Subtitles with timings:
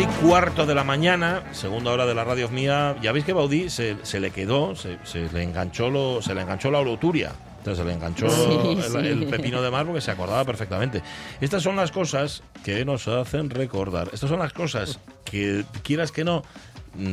[0.00, 3.24] Las 12 y cuarto de la mañana, segunda hora de la radio mía, ya veis
[3.24, 6.78] que Baudí se, se le quedó, se, se le enganchó lo, se le enganchó la
[6.78, 7.32] oloturia.
[7.58, 8.96] Entonces se le enganchó Sí, el, sí.
[8.96, 11.02] el pepino de mar porque se acordaba perfectamente.
[11.42, 14.08] Estas son las cosas que nos hacen recordar.
[14.14, 16.44] Estas son las cosas que, quieras que no,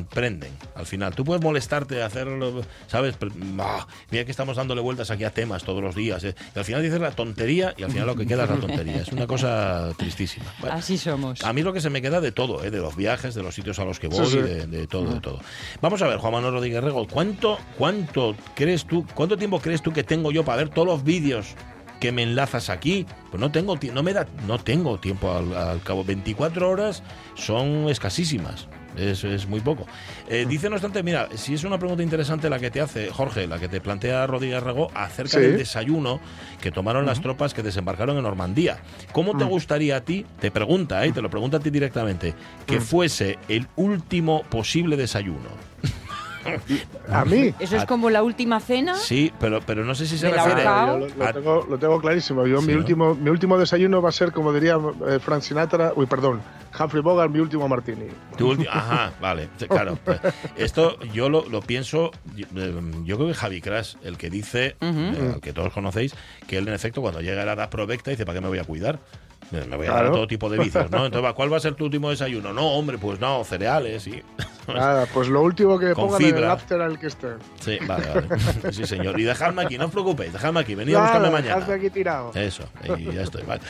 [0.09, 1.13] prenden al final.
[1.15, 3.15] Tú puedes molestarte de hacerlo, ¿sabes?
[3.17, 6.23] Pero, bah, mira que estamos dándole vueltas aquí a temas todos los días.
[6.23, 6.35] ¿eh?
[6.55, 8.97] Y al final dices la tontería y al final lo que queda es la tontería.
[8.97, 10.45] Es una cosa tristísima.
[10.59, 11.43] Bueno, Así somos.
[11.43, 12.71] a mí lo que se me queda de todo, ¿eh?
[12.71, 14.37] de los viajes, de los sitios a los que voy, Sí, sí.
[14.41, 15.39] De, de todo, de todo.
[15.81, 19.93] Vamos a ver, Juan Manuel Rodríguez Rego, ¿cuánto, ¿cuánto crees tú, cuánto tiempo crees tú
[19.93, 21.55] que tengo yo para ver todos los vídeos
[21.99, 23.05] que me enlazas aquí?
[23.31, 26.03] Pues no tengo, no me da, no tengo tiempo al, al cabo.
[26.03, 27.03] 24 horas
[27.35, 28.67] son escasísimas.
[28.97, 29.85] Es, es muy poco.
[30.27, 33.47] Eh, dice, no obstante, mira, si es una pregunta interesante la que te hace Jorge,
[33.47, 35.39] la que te plantea Rodríguez Rego acerca Sí.
[35.39, 36.19] del desayuno
[36.61, 38.77] que tomaron las tropas que desembarcaron en Normandía.
[39.11, 39.49] ¿Cómo te Mm.
[39.49, 42.33] gustaría a ti, te pregunta, eh, te lo pregunta a ti directamente,
[42.65, 45.49] que fuese el último posible desayuno?
[47.11, 47.53] A mí.
[47.59, 48.95] Eso es como la última cena.
[48.95, 50.63] Sí, pero, pero no sé si se ¿De la refiere...
[50.63, 52.45] Yo lo, lo a- tengo, lo tengo clarísimo.
[52.45, 52.79] Yo, Sí, mi, ¿no?
[52.79, 56.41] último, mi último desayuno va a ser, como diría eh, Frank Sinatra, uy, perdón,
[56.79, 58.07] Humphrey Bogart, mi último martini.
[58.37, 59.97] Tu ulti- Ajá, vale, claro.
[60.55, 64.75] Esto yo lo, lo pienso, yo, eh, yo creo que Javi Crash, el que dice,
[64.81, 66.13] eh, al que todos conocéis,
[66.47, 68.59] que él en efecto cuando llega a la edad provecta dice, ¿para qué me voy
[68.59, 68.99] a cuidar?
[69.51, 70.97] Me voy a dar todo tipo de vicios, ¿no?
[71.05, 72.53] Entonces, ¿va, ¿cuál va a ser tu último desayuno?
[72.53, 74.23] No, hombre, pues no, cereales y...
[74.67, 77.27] Nada, pues lo último que pongan en el after al que esté.
[77.61, 78.27] Sí, vale, vale.
[78.73, 79.17] Sí, señor.
[79.17, 81.73] Y dejadme aquí, no os preocupéis, dejadme aquí, venid a buscarme mañana.
[81.73, 82.31] aquí tirado.
[82.35, 82.63] Eso,
[82.97, 83.43] y ya estoy.
[83.43, 83.61] Vale.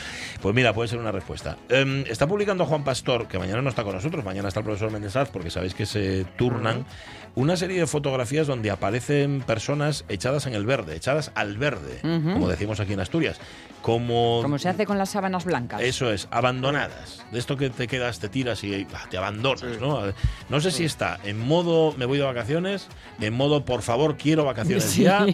[0.41, 1.55] Pues mira, puede ser una respuesta.
[1.69, 4.89] Em, está publicando Juan Pastor, que mañana no está con nosotros, mañana está el profesor
[4.91, 6.85] Méndez porque sabéis que se turnan,
[7.35, 12.47] una serie de fotografías donde aparecen personas echadas en el verde, echadas al verde, como
[12.49, 13.39] decimos aquí en Asturias.
[13.81, 15.81] Como, Como se hace con las sábanas blancas.
[15.81, 17.23] Eso es, abandonadas.
[17.31, 20.01] De esto que te quedas, te tiras y te abandonas, ¿no?
[20.49, 22.87] No sé si está en modo me voy de vacaciones,
[23.21, 25.03] en modo por favor quiero vacaciones Sí.
[25.03, 25.25] ya,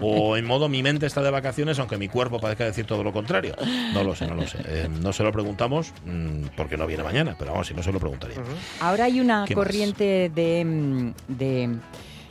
[0.00, 3.12] o en modo mi mente está de vacaciones, aunque mi cuerpo parezca decir todo lo
[3.12, 3.56] contrario.
[3.92, 4.58] No lo sé, no lo sé.
[4.64, 7.92] Eh, no se lo preguntamos mm, porque no viene mañana, pero vamos, si no se
[7.92, 8.36] lo preguntaría.
[8.80, 11.76] Ahora hay una corriente de, mm, de,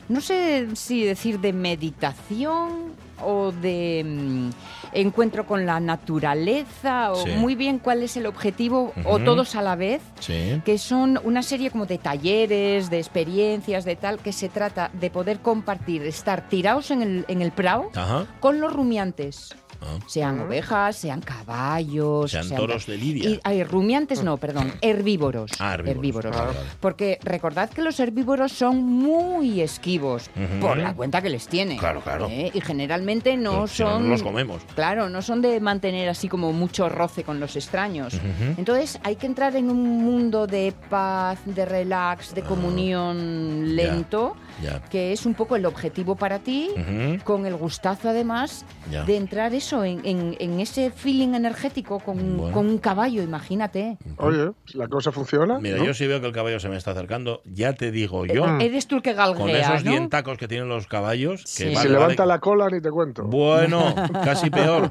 [0.08, 2.92] no sé si decir de meditación
[3.24, 4.50] o de mm,
[4.94, 7.30] encuentro con la naturaleza, o Sí.
[7.36, 10.60] muy bien cuál es el objetivo, o todos a la vez, Sí.
[10.64, 15.08] que son una serie como de talleres, de experiencias, de tal, que se trata de
[15.08, 18.26] poder compartir, estar tirados en el, en el prado Ajá.
[18.40, 19.54] con los rumiantes.
[19.84, 19.98] Ah.
[20.06, 23.30] Sean ovejas, sean caballos, Sean toros de lidia.
[23.30, 25.50] Y, ay, rumiantes no, perdón, herbívoros.
[25.58, 26.34] Ah, herbívoros.
[26.36, 26.58] Vale, vale.
[26.80, 31.76] Porque recordad que los herbívoros son muy esquivos por la cuenta que les tiene.
[31.78, 32.28] Claro, claro.
[32.28, 32.50] ¿eh?
[32.54, 34.02] Y generalmente no Pero si no, son.
[34.04, 34.62] no los comemos.
[34.74, 38.14] Claro, no son de mantener así como mucho roce con los extraños.
[38.56, 44.51] Entonces hay que entrar en un mundo de paz, de relax, de comunión lento, Ah.
[44.62, 44.80] Ya.
[44.90, 47.22] que es un poco el objetivo para ti, Ujú.
[47.24, 48.64] con el gustazo además
[49.06, 52.52] de entrar eso en, en- en ese feeling energético con, Bueno.
[52.54, 53.96] con un caballo, imagínate.
[54.18, 55.58] Oye, la cosa funciona.
[55.58, 55.84] Mira, ¿no?
[55.84, 58.60] yo si veo que el caballo se me está acercando, ya te digo yo, Mm.
[58.60, 59.90] Eres tú el que con galguea, esos ¿no?
[59.92, 61.76] dientacos que tienen los caballos, que Sí.
[61.76, 63.22] Si levanta vale, la cola, ni te cuento.
[63.24, 64.90] Bueno, casi peor.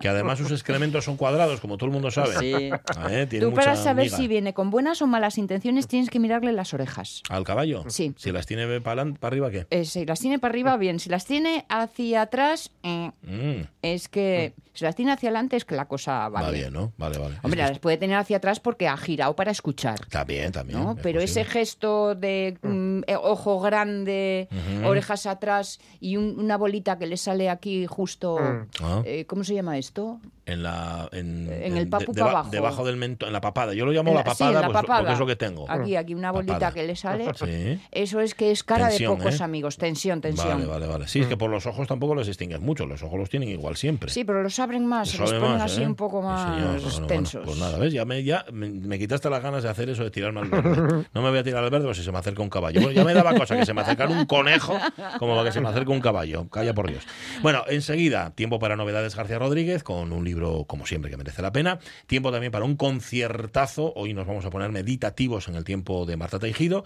[0.00, 2.36] Que además sus excrementos son cuadrados, como todo el mundo sabe.
[2.38, 2.70] Sí.
[3.10, 3.26] ¿Eh?
[3.28, 4.16] Tiene Tú para saber miga.
[4.16, 7.22] si viene con buenas o malas intenciones tienes que mirarle las orejas.
[7.28, 7.84] ¿Al caballo?
[7.88, 8.12] Sí.
[8.16, 9.66] Si las tiene para arriba, ¿qué?
[9.70, 10.98] Eh, si las tiene para arriba, bien.
[11.00, 14.54] Si las tiene hacia atrás, eh, Mm, es que...
[14.74, 16.62] Si las tiene hacia adelante es que la cosa va, va bien.
[16.64, 16.92] bien, ¿no?
[16.98, 17.36] Vale, vale.
[17.44, 20.00] Hombre, Es- las puede tener hacia atrás porque ha girado para escuchar.
[20.02, 20.80] Está bien, también.
[20.80, 20.92] ¿no?
[20.92, 24.48] es Pero ese gesto de mm, eh, ojo grande,
[24.84, 28.36] orejas atrás y un- una bolita que le sale aquí justo...
[28.40, 28.66] Mm.
[28.82, 30.20] Ah, eh, ¿Cómo se llama esto?
[30.46, 32.50] En la en, en el papu de- pa' deba- abajo.
[32.50, 34.66] debajo del mento en la papada yo lo llamo la la- sí, papada, en la
[34.66, 34.98] pues, papada.
[35.00, 36.72] porque es lo que tengo Aquí, aquí una bolita Papada.
[36.72, 37.24] que le sale.
[37.34, 39.44] sí Eso es que es cara Tensión, de pocos ¿eh?
[39.44, 39.76] amigos.
[39.78, 40.48] Tensión, tensión.
[40.48, 43.18] vale vale vale sí es que por los ojos tampoco los distingues mucho los ojos
[43.18, 45.86] los tienen igual siempre Sí, pero los abren más, los ponen más, así ¿eh?
[45.86, 46.50] un poco Sí, más.
[46.62, 47.42] Bueno, bueno, tensos.
[47.44, 47.92] pues nada, ¿ves?
[47.92, 51.04] Ya, me, ya me, me quitaste las ganas de hacer eso, de tirarme al verde.
[51.14, 52.80] No me voy a tirar al verde pues si se me acerca un caballo.
[52.80, 54.76] Bueno, ya me daba cosa que se me acercara un conejo
[55.18, 56.48] como para que se me acerque un caballo.
[56.50, 57.04] Calla por Dios.
[57.42, 61.42] Bueno, enseguida, tiempo para novedades García Rodríguez con un libro libro, como siempre, que merece
[61.42, 61.78] la pena.
[62.06, 63.92] Tiempo también para un conciertazo.
[63.96, 66.84] Hoy nos vamos a poner meditativos en el tiempo de Marta Teijido.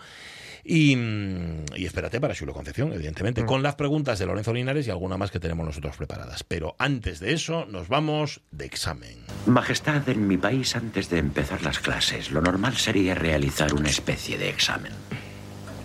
[0.65, 4.91] Y, mm, y espérate para Chulo Concepción, evidentemente, con las preguntas de Lorenzo Linares y
[4.91, 6.45] alguna más que tenemos nosotros preparadas.
[6.45, 9.19] Pero antes de eso, nos vamos de examen.
[9.47, 14.37] Majestad, en mi país, antes de empezar las clases, lo normal sería realizar una especie
[14.37, 14.93] de examen.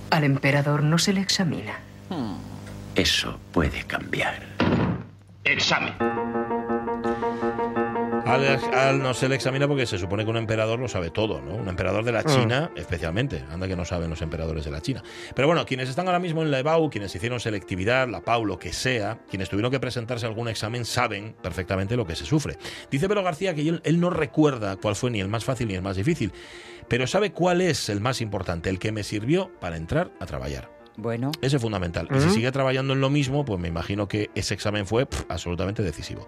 [0.09, 1.79] Al emperador no se le examina.
[2.95, 4.43] Eso puede cambiar.
[5.43, 5.93] Examen.
[8.25, 11.41] Al, al no se le examina porque se supone que un emperador lo sabe todo,
[11.41, 11.55] ¿no?
[11.55, 13.43] Un emperador de la China, especialmente.
[13.51, 15.03] Anda que no saben los emperadores de la China.
[15.35, 18.57] Pero bueno, quienes están ahora mismo en la EBAU, quienes hicieron selectividad, la PAU, lo
[18.57, 22.57] que sea, quienes tuvieron que presentarse a algún examen, saben perfectamente lo que se sufre.
[22.89, 25.75] Dice Pedro García que él, él no recuerda cuál fue ni el más fácil ni
[25.75, 26.31] el más difícil,
[26.87, 30.82] pero sabe cuál es el más importante, el que me sirvió para entrar a trabajar.
[30.95, 32.07] Bueno, Ese es fundamental.
[32.15, 35.25] Y si sigue trabajando en lo mismo, pues me imagino que ese examen fue pf,
[35.27, 36.27] absolutamente decisivo.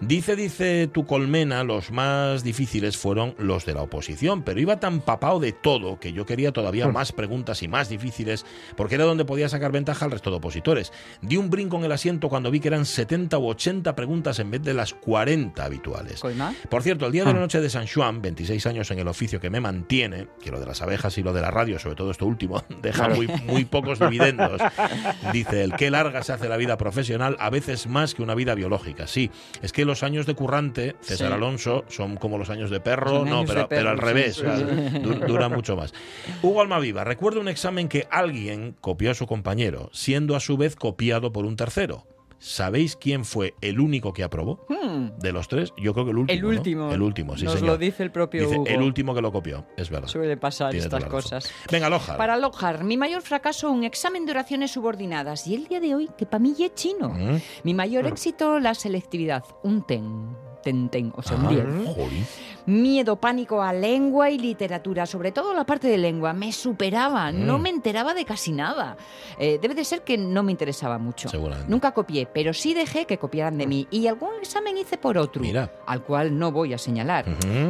[0.00, 5.00] Dice, dice tu colmena, los más difíciles fueron los de la oposición, pero iba tan
[5.00, 8.44] papado de todo que yo quería todavía más preguntas y más difíciles,
[8.76, 10.92] porque era donde podía sacar ventaja al resto de opositores.
[11.22, 14.50] Di un brinco en el asiento cuando vi que eran 70 u 80 preguntas en
[14.50, 16.20] vez de las 40 habituales.
[16.68, 19.40] Por cierto, el día de la noche de San Juan, 26 años en el oficio
[19.40, 22.10] que me mantiene, que lo de las abejas y lo de la radio, sobre todo
[22.10, 24.60] esto último, deja muy, muy pocos dividendos.
[25.32, 28.54] Dice el qué larga se hace la vida profesional, a veces más que una vida
[28.54, 29.06] biológica.
[29.06, 29.30] Sí,
[29.62, 31.34] es que los años de currante, César Sí.
[31.34, 34.56] Alonso, son como los años de perro, no, pero, pero al revés, sí, o sea,
[34.56, 34.98] sí.
[35.00, 35.92] du- dura mucho más.
[36.42, 40.76] Hugo Almaviva, recuerdo un examen que alguien copió a su compañero, siendo a su vez
[40.76, 42.06] copiado por un tercero.
[42.42, 44.66] ¿Sabéis quién fue el único que aprobó?
[45.18, 46.26] De los tres, yo creo que el último.
[46.26, 46.30] Hmm.
[46.32, 46.48] el ¿no?
[46.58, 46.90] último.
[46.92, 47.68] El último, sí, Nos señor.
[47.68, 48.66] lo dice el propio Dice, Hugo.
[48.66, 50.08] el último que lo copió, es verdad.
[50.08, 51.52] Suele pasar Tiene estas cosas.
[51.70, 52.16] Venga, Loja.
[52.16, 55.46] Para Lohar, mi mayor fracaso, un examen de oraciones subordinadas.
[55.46, 57.10] Y el día de hoy, que para mí ya es chino.
[57.10, 57.36] Mm.
[57.64, 59.44] Mi mayor éxito, la selectividad.
[59.62, 60.34] Un ten.
[60.62, 61.64] Ten, ten, o sea, un Ah, 10.
[61.94, 62.26] jolín.
[62.66, 66.32] Miedo, pánico a lengua y literatura, sobre todo la parte de lengua.
[66.32, 67.62] Me superaba, no Mm.
[67.62, 68.96] me enteraba de casi nada.
[69.38, 71.28] Eh, debe de ser que no me interesaba mucho.
[71.28, 71.70] Seguramente.
[71.70, 73.86] Nunca copié, pero sí dejé que copiaran de mí.
[73.90, 75.72] Y algún examen hice por otro, Mira.
[75.86, 77.24] al cual no voy a señalar.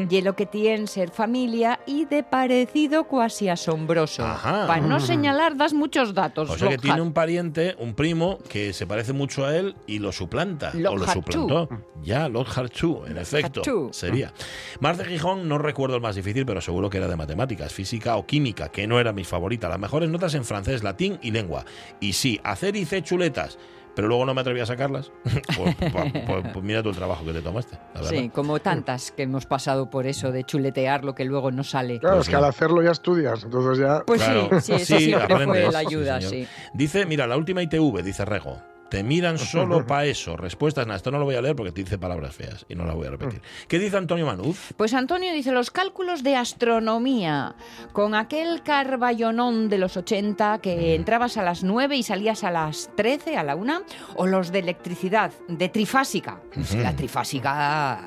[0.08, 4.24] Y lo que tiene ser familia y de parecido cuasi asombroso.
[4.24, 4.66] Ajá.
[4.66, 6.50] Para no señalar, das muchos datos.
[6.50, 9.98] O sea que tiene un pariente, un primo, que se parece mucho a él y
[9.98, 10.72] lo suplanta.
[10.74, 11.68] o lo suplantó.
[12.02, 13.62] Ya, Lockhart Chu, en efecto.
[13.92, 14.32] Sería.
[14.80, 18.24] Marce Gijón, no recuerdo el más difícil, pero seguro que era de matemáticas, física o
[18.26, 19.68] química, que no era mi favorita.
[19.68, 21.64] Las mejores notas en francés, latín y lengua.
[22.00, 23.58] Y sí, hacer hice chuletas.
[23.94, 25.10] Pero luego no me atreví a sacarlas.
[25.24, 25.42] pues,
[25.76, 27.76] pues- pues- pues mira tú el trabajo que te tomaste.
[27.94, 28.04] la.
[28.04, 31.98] Sí, como tantas que hemos pasado por eso de chuletear lo que luego no sale.
[31.98, 34.02] Claro, Pues es que al hacerlo ya estudias, entonces ya...
[34.06, 34.48] Pues Claro.
[34.60, 36.46] sí, sí, eso Sí, siempre aprendes, fue la ayuda, sí.
[36.72, 38.62] Dice, mira, la última ITV, dice Rego.
[38.90, 40.36] Te miran solo para eso.
[40.36, 42.84] Respuestas, nada, esto no lo voy a leer porque te dice palabras feas y no
[42.84, 43.40] las voy a repetir.
[43.68, 44.72] ¿Qué dice Antonio Manuz?
[44.76, 47.54] Pues Antonio dice los cálculos de astronomía,
[47.92, 52.90] con aquel carballonón de los 80 que entrabas a las 9 y salías a las
[52.96, 53.82] 13, a la 1,
[54.16, 56.40] o los de electricidad, de trifásica.
[56.82, 58.00] La trifásica,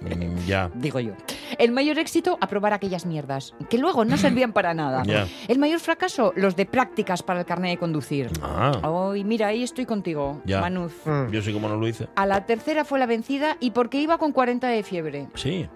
[0.00, 0.70] Mm, ya.
[0.74, 1.12] digo yo.
[1.58, 5.02] El mayor éxito, aprobar aquellas mierdas, que luego no servían para nada.
[5.04, 5.26] Ya.
[5.48, 8.30] El mayor fracaso, los de prácticas para el carnet de conducir.
[8.42, 10.60] Ah, Ay, mira, ahí estoy contigo, Ya.
[10.60, 10.92] Manuz.
[11.04, 11.30] Mm.
[11.30, 12.08] yo sí como no lo hice.
[12.16, 15.28] A la tercera fue la vencida y porque iba con 40 de fiebre.
[15.34, 15.68] Sí.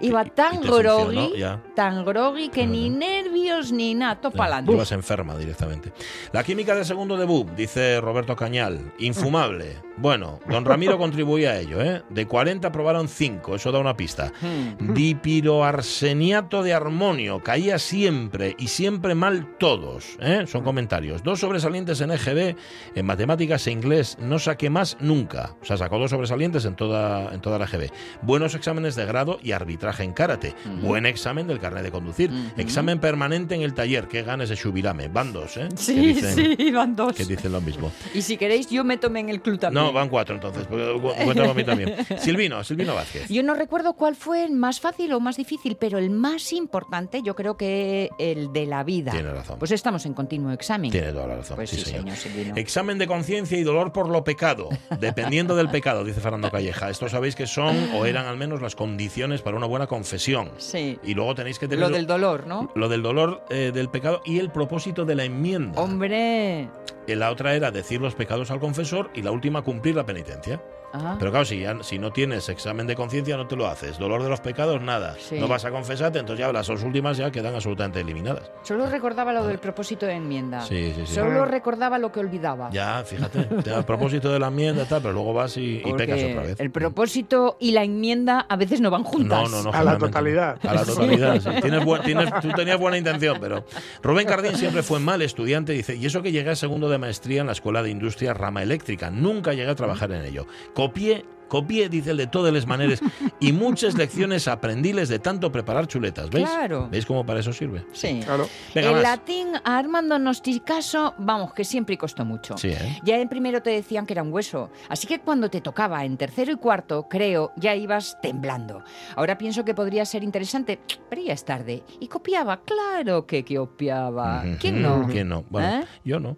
[0.00, 1.32] Iba tan groggy,
[1.74, 4.72] tan groggy que ni nervios ni nada, Ya, pa'lante.
[4.72, 5.92] Ibas enferma directamente.
[6.32, 9.82] La química de segundo debut, dice Roberto Cañal, infumable.
[9.96, 12.02] Bueno, don Ramiro contribuía a ello, ¿eh?
[12.10, 14.32] De 40 aprobaron 5, eso da una pista.
[14.40, 14.92] Hmm.
[14.92, 20.46] Dipiroarseniato de armonio, caía siempre y siempre mal todos, ¿eh?
[20.48, 21.22] Son comentarios.
[21.22, 22.56] Dos sobresalientes en EGB,
[22.96, 25.54] en matemáticas e inglés, no saqué más nunca.
[25.62, 27.92] O sea, sacó dos sobresalientes en toda, en toda la EGB.
[28.22, 30.54] Buenos exámenes de grado y arbitraje en karate.
[30.82, 32.30] Buen examen del carnet de conducir.
[32.56, 34.08] Examen permanente en el taller.
[34.08, 35.08] Qué ganes de Shubirame.
[35.08, 35.68] Van dos, ¿eh?
[35.70, 37.14] Que Sí, dicen- sí, van dos.
[37.14, 37.92] Que dicen lo mismo.
[38.14, 39.84] Y si queréis, yo me tomé en el club también.
[39.84, 40.66] No, van cuatro entonces.
[40.66, 41.94] porque cu- Cuéntame a mí también.
[42.18, 43.28] Silvino, Silvino Vázquez.
[43.28, 47.22] Yo no recuerdo cuál fue el más fácil o más difícil, pero el más importante
[47.22, 49.12] yo creo que el de la vida.
[49.12, 49.58] Tiene razón.
[49.58, 50.90] Pues estamos en continuo examen.
[50.90, 51.56] Tiene toda la razón.
[51.56, 52.16] Pues sí, sí, señor.
[52.16, 52.58] señor.
[52.58, 54.68] Examen de conciencia y dolor por lo pecado,
[55.00, 56.90] dependiendo del pecado, dice Fernando Calleja.
[56.90, 60.50] Esto sabéis que son o eran al menos las condiciones para una buena confesión.
[60.58, 60.98] Sí.
[61.02, 62.70] Y luego tenéis que tener Lo del dolor, ¿no?
[62.74, 65.80] lo del dolor eh, del pecado y el propósito de la enmienda.
[65.80, 66.68] Hombre.
[67.06, 70.62] Y La otra era decir los pecados al confesor y la última cumplir la penitencia.
[70.96, 71.16] Ah.
[71.18, 73.98] Pero claro, si, ya- si no tienes examen de conciencia, no te lo haces.
[73.98, 75.16] Dolor de los pecados, nada.
[75.18, 75.38] Sí.
[75.40, 78.50] No vas a confesarte, entonces ya las dos últimas ya quedan absolutamente eliminadas.
[78.62, 80.60] Solo recordaba lo del propósito de enmienda.
[80.60, 81.14] Sí, sí, sí.
[81.14, 82.70] Solo recordaba lo que olvidaba.
[82.70, 85.92] Ya, fíjate, te- a propósito de la enmienda y tal, pero luego vas y, y
[85.94, 86.60] pecas otra vez.
[86.60, 89.50] El propósito y la enmienda a veces no van juntas.
[89.50, 89.76] No, no, no.
[89.76, 90.58] A la totalidad.
[90.64, 91.50] A la totalidad, sí.
[91.60, 93.64] Tienes buen- tienes- tú tenías buena intención, pero
[94.02, 97.40] Rubén Cardín siempre fue mal estudiante, dice, y eso que llegué a segundo de maestría
[97.40, 100.46] en la Escuela de Industria Rama Eléctrica, nunca llegué a trabajar en ello.
[100.84, 103.00] Copié, copié, dice el de todas las maneras,
[103.40, 106.46] y muchas lecciones aprendiles de tanto preparar chuletas, ¿veis?
[106.46, 106.88] Claro.
[106.90, 107.86] ¿Veis cómo para eso sirve?
[107.92, 108.20] Sí.
[108.22, 108.46] Claro.
[108.74, 109.02] Venga, el más.
[109.02, 112.58] latín a Armando Nosticaso, vamos, que siempre costó mucho.
[112.58, 112.98] Sí, ¿eh?
[113.02, 116.18] Ya en primero te decían que era un hueso, así que cuando te tocaba en
[116.18, 118.82] tercero y cuarto, creo, ya ibas temblando.
[119.16, 121.82] Ahora pienso que podría ser interesante, pero ya es tarde.
[121.98, 124.44] Y copiaba, claro que copiaba.
[124.60, 125.08] ¿Quién no?
[125.10, 125.44] ¿Quién no?
[125.48, 125.86] Bueno, ¿Eh?
[126.04, 126.36] yo no.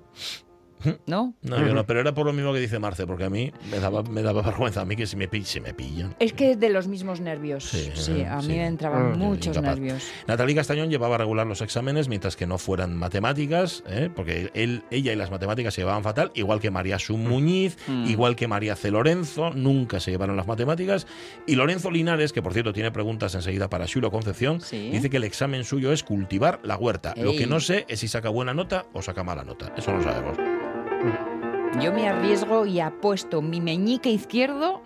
[1.07, 1.35] ¿No?
[1.43, 3.79] No, yo no, pero era por lo mismo que dice Marce, porque a mí me
[3.81, 6.15] daba, me daba vergüenza a mí que si me, si me pillan.
[6.19, 7.65] Es que de los mismos nervios.
[7.65, 8.49] Sí, Sí, a mí sí.
[8.49, 9.77] me entraban Mm, muchos incapaz.
[9.79, 10.03] nervios.
[10.27, 14.11] Natalie Castañón llevaba a regular los exámenes mientras que no fueran matemáticas, ¿eh?
[14.15, 18.07] porque él, ella y las matemáticas se llevaban fatal, igual que María Sum Muñiz, Mm.
[18.07, 18.91] igual que María C.
[18.91, 21.07] Lorenzo, nunca se llevaron las matemáticas.
[21.47, 24.91] Y Lorenzo Linares, que por cierto tiene preguntas enseguida para Xulo Concepción, Sí.
[24.91, 27.15] dice que el examen suyo es cultivar la huerta.
[27.17, 29.73] Lo que no sé es si saca buena nota o saca mala nota.
[29.77, 30.37] Eso lo sabemos.
[31.81, 34.83] Yo me arriesgo y apuesto mi meñique izquierdo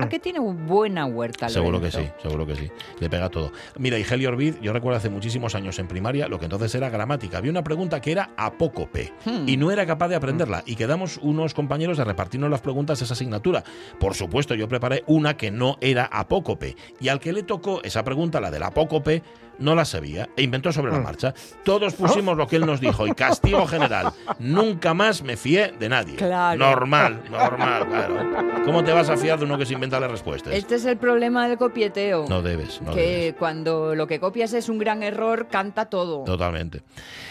[0.00, 1.48] a que tiene buena huerta.
[1.48, 2.70] Seguro que sí, seguro que sí.
[3.00, 3.50] Le pega todo.
[3.78, 7.38] Mira, y Orbiz, yo recuerdo hace muchísimos años en primaria, lo que entonces era gramática.
[7.38, 9.48] Había una pregunta que era apócope Hmm.
[9.48, 10.62] y no era capaz de aprenderla.
[10.64, 13.64] Y quedamos unos compañeros de repartirnos las preguntas de esa asignatura.
[13.98, 16.76] Por supuesto, yo preparé una que no era apócope.
[17.00, 19.22] Y al que le tocó esa pregunta, la del apócope,
[19.58, 21.34] no la sabía e inventó sobre la marcha.
[21.64, 24.12] Todos pusimos lo que él nos dijo y castigo general.
[24.38, 26.14] Nunca más me fié de nadie.
[26.28, 26.58] Claro.
[26.58, 28.64] Normal, normal, claro.
[28.64, 30.52] ¿Cómo te vas a fiar de uno que se inventa las respuestas?
[30.52, 32.26] Este es el problema del copieteo.
[32.28, 33.34] No debes, no que debes.
[33.34, 36.24] cuando lo que copias es un gran error, canta todo.
[36.24, 36.82] Totalmente.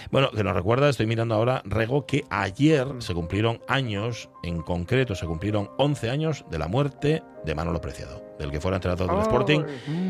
[0.10, 5.16] Bueno, que nos recuerda, estoy mirando ahora, Rego, que ayer se cumplieron años, en concreto
[5.16, 9.22] se cumplieron 11 años de la muerte de Manolo Preciado, del que fuera entrenador del
[9.22, 9.62] Sporting,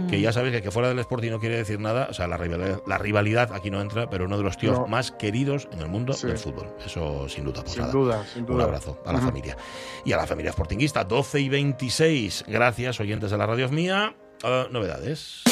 [0.09, 2.37] que ya sabéis que que fuera del Sporting no quiere decir nada, o sea, la
[2.37, 4.87] rivalidad, la rivalidad aquí no entra, pero uno de los tíos No.
[4.87, 6.27] más queridos en el mundo Sí.
[6.27, 6.67] del fútbol.
[6.85, 7.61] Eso sin duda.
[7.61, 7.93] pues Sin nada.
[7.93, 8.63] duda, sin Un duda.
[8.63, 9.55] abrazo a la familia.
[10.05, 12.45] Y a la familia sportinguista, 12 y 26.
[12.47, 14.15] Gracias, oyentes de la radio mía.
[14.43, 15.43] Ah, novedades.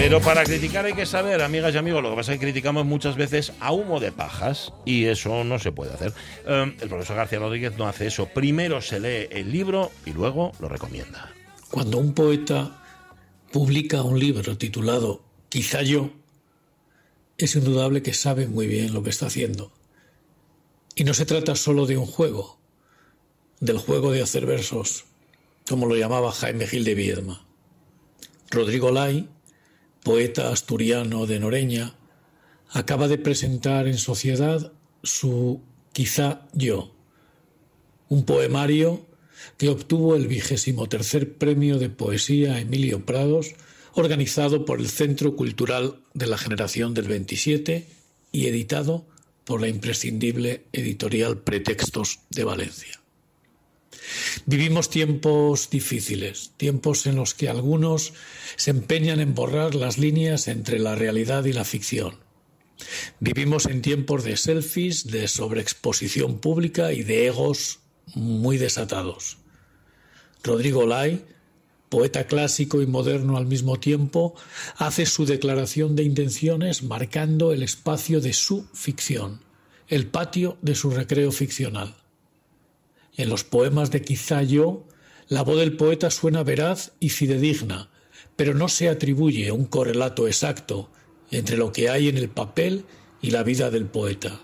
[0.00, 2.86] Pero para criticar hay que saber, amigas y amigos, lo que pasa es que criticamos
[2.86, 6.14] muchas veces a humo de pajas y eso no se puede hacer.
[6.46, 8.24] Eh, el profesor García Rodríguez no hace eso.
[8.24, 11.30] Primero se lee el libro y luego lo recomienda.
[11.70, 12.82] Cuando un poeta
[13.52, 16.08] publica un libro titulado Quizá yo,
[17.36, 19.70] es indudable que sabe muy bien lo que está haciendo.
[20.94, 22.58] Y no se trata solo de un juego,
[23.60, 25.04] del juego de hacer versos,
[25.68, 27.46] como lo llamaba Jaime Gil de Viedma.
[28.50, 29.28] Rodrigo Lai,
[30.02, 31.94] poeta asturiano de Noreña,
[32.70, 35.60] acaba de presentar en sociedad su
[35.92, 36.94] Quizá yo,
[38.08, 39.06] un poemario
[39.56, 43.54] que obtuvo el vigésimo tercer premio de poesía Emilio Prados,
[43.94, 47.88] organizado por el Centro Cultural de la Generación del 27
[48.30, 49.04] y editado
[49.44, 52.99] por la imprescindible editorial Pretextos de Valencia.
[54.46, 58.12] Vivimos tiempos difíciles, tiempos en los que algunos
[58.56, 62.18] se empeñan en borrar las líneas entre la realidad y la ficción.
[63.18, 67.80] Vivimos en tiempos de selfies, de sobreexposición pública y de egos
[68.14, 69.38] muy desatados.
[70.42, 71.24] Rodrigo Lai,
[71.90, 74.34] poeta clásico y moderno al mismo tiempo,
[74.76, 79.42] hace su declaración de intenciones marcando el espacio de su ficción,
[79.88, 81.99] el patio de su recreo ficcional.
[83.20, 84.86] En los poemas de Quizá yo,
[85.28, 87.90] la voz del poeta suena veraz y fidedigna,
[88.34, 90.90] pero no se atribuye un correlato exacto
[91.30, 92.86] entre lo que hay en el papel
[93.20, 94.40] y la vida del poeta.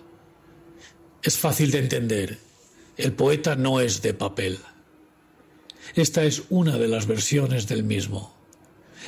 [1.22, 2.38] Es fácil de entender,
[2.98, 4.58] el poeta no es de papel.
[5.94, 8.36] Esta es una de las versiones del mismo.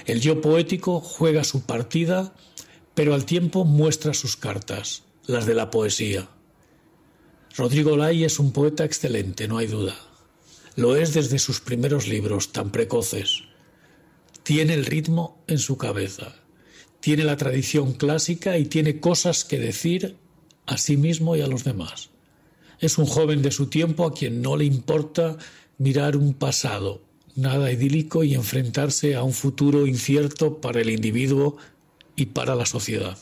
[0.06, 2.34] El yo poético juega su partida,
[2.94, 6.30] pero al tiempo muestra sus cartas, las de la poesía.
[7.56, 9.94] Rodrigo Lai es un poeta excelente, no hay duda.
[10.76, 13.42] Lo es desde sus primeros libros tan precoces.
[14.42, 16.36] Tiene el ritmo en su cabeza,
[17.00, 20.16] tiene la tradición clásica y tiene cosas que decir
[20.66, 22.10] a sí mismo y a los demás.
[22.80, 25.36] Es un joven de su tiempo a quien no le importa
[25.78, 27.02] mirar un pasado
[27.38, 31.56] nada idílico y enfrentarse a un futuro incierto para el individuo
[32.16, 33.16] y para la sociedad.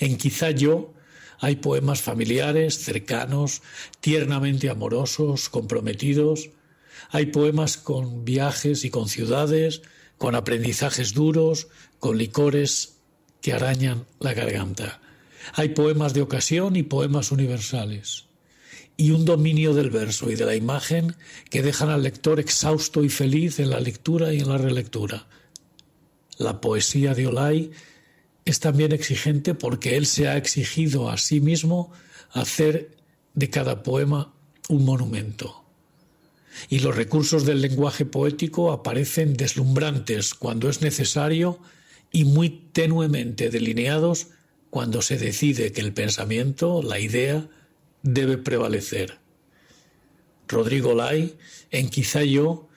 [0.00, 0.92] En Quizá yo
[1.44, 3.60] hay poemas familiares, cercanos,
[4.00, 6.48] tiernamente amorosos, comprometidos.
[7.10, 9.82] Hay poemas con viajes y con ciudades,
[10.16, 12.96] con aprendizajes duros, con licores
[13.42, 15.02] que arañan la garganta.
[15.52, 18.24] Hay poemas de ocasión y poemas universales
[18.96, 21.14] y un dominio del verso y de la imagen
[21.50, 25.26] que dejan al lector exhausto y feliz en la lectura y en la relectura.
[26.38, 27.70] La poesía de Olay
[28.44, 31.92] es también exigente porque él se ha exigido a sí mismo
[32.32, 32.90] hacer
[33.34, 34.32] de cada poema
[34.68, 35.64] un monumento.
[36.68, 41.58] Y los recursos del lenguaje poético aparecen deslumbrantes cuando es necesario
[42.12, 44.28] y muy tenuemente delineados
[44.70, 47.48] cuando se decide que el pensamiento, la idea,
[48.02, 49.18] debe prevalecer.
[50.46, 51.34] Rodrigo Lai,
[51.70, 52.68] en Quizá yo,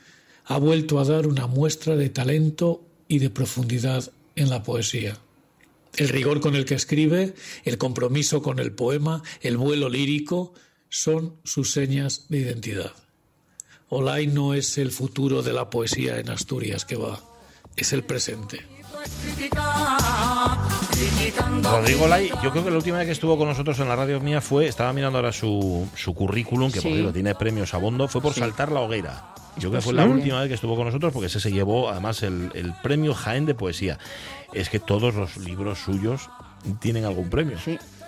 [0.46, 5.20] ha vuelto a dar una muestra de talento y de profundidad en la poesía.
[5.98, 7.34] El rigor con el que escribe,
[7.66, 10.54] el compromiso con el poema, el vuelo lírico,
[10.90, 12.92] son sus señas de identidad.
[13.90, 17.20] Olay no es el futuro de la poesía en Asturias que va,
[17.76, 18.60] es el presente.
[21.64, 24.20] Rodrigo Lai, yo creo que la última vez que estuvo con nosotros en la radio
[24.20, 28.08] mía fue, estaba mirando ahora su, su currículum, que por cierto tiene premios a bondo,
[28.08, 29.34] fue por saltar la hoguera.
[29.58, 31.90] Yo creo que fue la última vez que estuvo con nosotros porque ese se llevó
[31.90, 33.98] además el, el premio Jaén de Poesía.
[34.54, 36.30] Es que todos los libros suyos
[36.80, 37.58] tienen algún premio.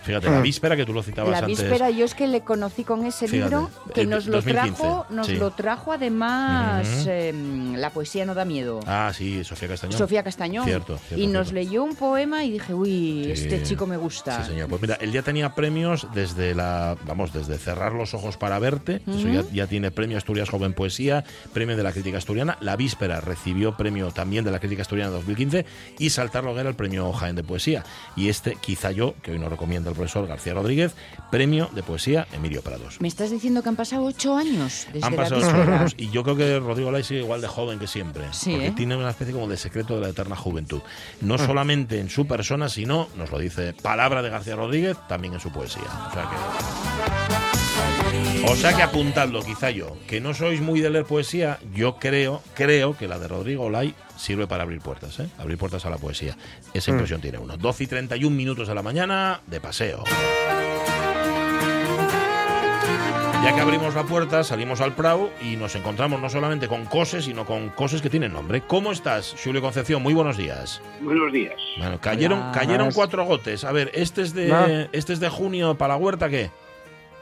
[0.10, 1.60] Fíjate, la víspera que tú lo citabas La antes.
[1.60, 4.78] víspera, yo es que le conocí con ese Fíjate, libro que el nos lo 2015,
[4.82, 5.36] trajo, nos sí.
[5.36, 8.80] lo trajo además em, La poesía no da miedo.
[8.86, 9.98] Ah, sí, Sofía Castañón.
[9.98, 10.66] Sofía Castañón.
[10.66, 11.54] Cierto, cierto, y nos cierto.
[11.70, 12.90] leyó un poema y dije, uy,
[13.36, 13.44] Sí.
[13.44, 14.44] este chico me gusta.
[14.44, 14.70] Sí, señor.
[14.70, 19.02] Pues mira, él ya tenía premios desde la, vamos, desde cerrar los ojos para verte.
[19.08, 21.24] Eso ya, ya tiene premio Asturias Joven Poesía,
[21.54, 22.58] premio de la crítica asturiana.
[22.62, 25.66] La víspera recibió premio también de la crítica asturiana 2015
[26.00, 27.84] y Saltar la hoguera el premio Jaén de Poesía.
[28.16, 30.96] Y este, quizá yo, que hoy nos recomienda el profesor García Rodríguez,
[31.30, 33.02] premio de poesía Emilio Prados.
[33.02, 36.24] Me estás diciendo que han pasado ocho años desde Han pasado ocho años y yo
[36.24, 38.24] creo que Rodrigo Lai sigue igual de joven que siempre.
[38.32, 38.74] Sí, porque ¿eh?
[38.76, 40.82] tiene una especie como de secreto de la eterna juventud.
[41.20, 45.40] No solamente en su persona, sino, nos lo dice palabra de García Rodríguez, también en
[45.42, 45.84] su poesía.
[46.10, 47.49] O sea que.
[48.48, 52.42] O sea que apuntadlo, quizá yo, que no sois muy de leer poesía, yo creo,
[52.56, 55.30] creo que la de Rodrigo Lai sirve para abrir puertas, ¿eh?
[55.38, 56.36] Abrir puertas a la poesía.
[56.74, 57.58] Esa impresión tiene uno.
[57.58, 60.04] 12 y 31 minutos de la mañana de paseo.
[63.44, 67.24] Ya que abrimos la puerta, salimos al Prado y nos encontramos no solamente con cosas,
[67.24, 68.62] sino con cosas que tienen nombre.
[68.62, 70.04] ¿Cómo estás, Julio Concepción?
[70.04, 70.82] Muy buenos días.
[71.02, 71.56] Buenos días.
[71.78, 73.64] Bueno, cayeron, cayeron cuatro gotes.
[73.64, 76.52] A ver, este es de, este es de junio para la huerta, ¿qué?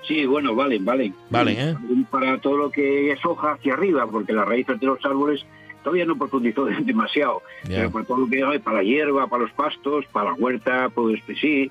[0.08, 1.14] Sí, bueno, valen, valen.
[1.30, 1.76] Valen, ¿eh?
[2.10, 5.46] Para todo lo que es hoja hacia arriba, porque las raíces de los árboles
[5.84, 7.42] todavía no profundizó demasiado.
[7.68, 10.90] Pero por todo lo que hay, para la hierba, para los pastos, para la huerta,
[10.94, 11.70] pues pues sí.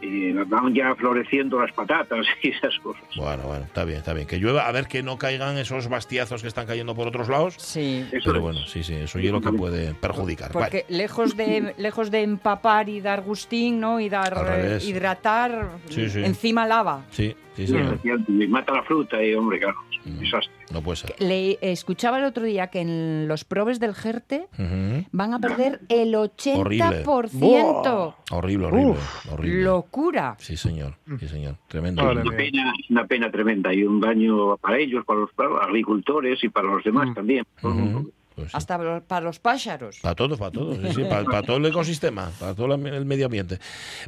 [0.00, 3.02] Y van ya floreciendo las patatas y esas cosas.
[3.16, 4.28] Bueno, bueno, está bien, está bien.
[4.28, 7.54] Que llueva, a ver que no caigan esos bastiazos que están cayendo por otros lados.
[7.58, 8.06] Sí.
[8.12, 8.42] Eso Pero es.
[8.42, 10.52] bueno, sí, sí, eso es lo que puede perjudicar.
[10.52, 10.66] Vale.
[10.66, 13.98] Porque lejos de lejos de empapar y dar gustín, ¿no?
[13.98, 16.22] Y dar eh, hidratar, Sí, sí.
[16.24, 17.04] encima lava.
[17.10, 17.34] Sí,
[17.66, 18.10] sí, Sí,
[18.42, 20.20] y mata la fruta y, hombre, claro, es un Mm.
[20.20, 20.52] desastre.
[20.72, 21.14] No puede ser.
[21.18, 25.04] Le escuchaba el otro día que en los probes del Jerte Ujú.
[25.12, 28.14] van a perder el 80%.
[28.30, 28.94] Horrible, horrible,
[29.30, 29.62] horrible.
[29.62, 30.36] Locura.
[30.38, 31.56] Sí, señor, sí, señor.
[31.68, 32.04] Tremendo.
[32.04, 32.20] Vale.
[32.20, 35.62] Es una pena, una pena tremenda y un daño para ellos, para los para los
[35.62, 37.14] agricultores y para los demás Mm.
[37.14, 37.44] también.
[37.62, 38.12] Ujú.
[38.38, 38.56] Pues sí.
[38.56, 39.98] Hasta para los pájaros.
[40.00, 43.26] Para todos, para todos, sí, sí, para, para todo el ecosistema, para todo el medio
[43.26, 43.58] ambiente.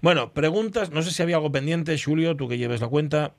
[0.02, 3.34] Bueno, preguntas, no sé si había algo pendiente, Julio, tú que lleves la cuenta.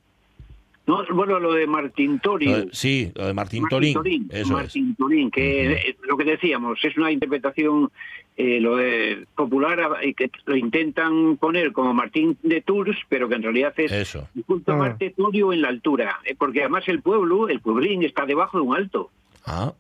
[0.88, 2.46] No, bueno, lo de Martín Tori.
[2.48, 6.98] Lo de- sí, lo de Martín, Torín, eso Martín Torín, que lo que decíamos, es
[6.98, 7.90] una interpretación
[8.36, 13.36] eh, lo de popular eh, que lo intentan poner como Martín de Tours, pero que
[13.36, 14.10] en realidad es es.
[14.10, 14.28] Eso.
[14.36, 14.98] un culto a Ah.
[15.00, 19.10] En la altura, eh, porque además el pueblo, el pueblín, está debajo de un alto.
[19.46, 19.74] Ah,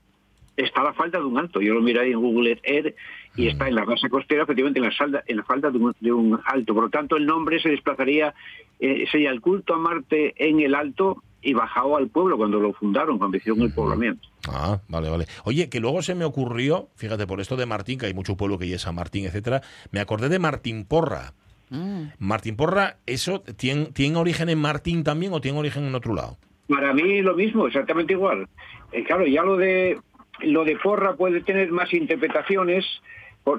[0.58, 1.62] Está a la falda de un alto.
[1.62, 2.96] Yo lo miré ahí en Google Earth
[3.36, 5.96] y está en la base costera, efectivamente, en la, salda, en la falda de un,
[6.00, 6.74] de un alto.
[6.74, 8.34] Por lo tanto, el nombre se desplazaría,
[8.80, 12.74] eh, sería el culto a Marte en el alto y bajado al pueblo cuando lo
[12.74, 14.28] fundaron, cuando hicieron el poblamiento.
[14.48, 15.26] ah, vale, vale.
[15.44, 18.60] Oye, que luego se me ocurrió, fíjate, por esto de Martín, que hay mucho pueblo
[18.60, 19.62] que ya es San Martín, etcétera,
[19.92, 21.34] me acordé de Martín Porra.
[21.70, 22.10] Mm.
[22.20, 26.38] Martín Porra, ¿eso tiene, tiene origen en Martín también o tiene origen en otro lado?
[26.68, 28.48] Para mí lo mismo, exactamente igual.
[28.92, 29.98] Eh, claro, ya lo de
[30.44, 32.86] lo de porra puede tener más interpretaciones,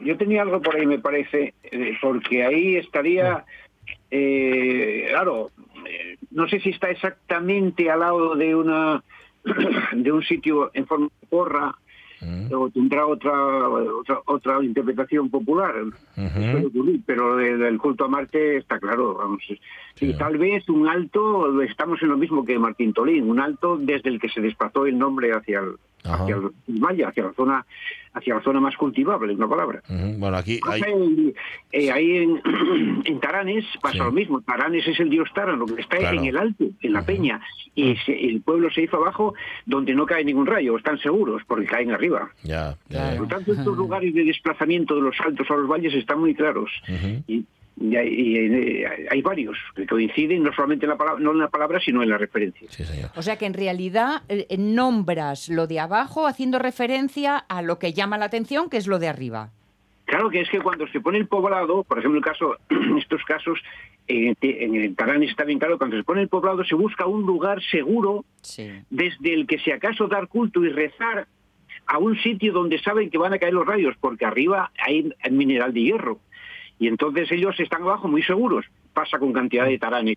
[0.04, 3.44] yo tenía algo por ahí, me parece, eh, porque ahí estaría,
[4.10, 5.50] eh, claro,
[5.86, 9.02] eh, no sé si está exactamente al lado de una
[9.92, 11.74] de un sitio en forma de porra
[12.24, 12.54] Mm.
[12.54, 13.32] o tendrá otra
[13.68, 15.74] otra, otra interpretación popular.
[16.14, 19.14] Puede ocurrir, pero de- del culto a Marte está claro.
[19.14, 19.42] Vamos.
[20.00, 24.08] Y tal vez un alto, estamos en lo mismo que Martín Tolín, un alto desde
[24.10, 27.66] el que se desplazó el nombre hacia el, hacia el Maya, hacia la zona
[28.14, 29.82] hacia la zona más cultivable, una palabra.
[29.88, 30.82] Bueno, aquí hay...
[30.82, 31.34] Ahí,
[31.72, 32.40] eh, ahí en,
[33.04, 34.40] en Taranes pasa lo mismo.
[34.42, 36.18] Taranes es el dios Tarano, que está Claro.
[36.18, 37.40] en el alto, en la peña.
[37.74, 39.34] Y se- el pueblo se hizo abajo
[39.66, 42.30] donde no cae ningún rayo, están seguros, porque caen arriba.
[42.42, 43.18] Ya, ya, ya.
[43.18, 46.34] Por lo tanto, estos lugares de desplazamiento de los altos a los valles están muy
[46.34, 46.70] claros.
[47.26, 47.44] Y,
[47.80, 51.48] y hay, y, hay varios que coinciden no solamente en la palabra, no en la
[51.48, 52.68] palabra, sino en la referencia.
[53.16, 57.92] O sea que en realidad eh, nombras lo de abajo haciendo referencia a lo que
[57.92, 59.50] llama la atención, que es lo de arriba.
[60.04, 63.22] Claro que es que cuando se pone el poblado, por ejemplo, el caso, en estos
[63.24, 63.58] casos,
[64.08, 67.22] eh, en el Taranis está bien claro, cuando se pone el poblado se busca un
[67.22, 68.24] lugar seguro
[68.90, 71.26] desde el que si acaso dar culto y rezar
[71.86, 75.72] a un sitio donde saben que van a caer los rayos, porque arriba hay mineral
[75.72, 76.20] de hierro.
[76.82, 78.66] Y entonces ellos están abajo muy seguros.
[78.92, 80.16] Pasa con cantidad de taranes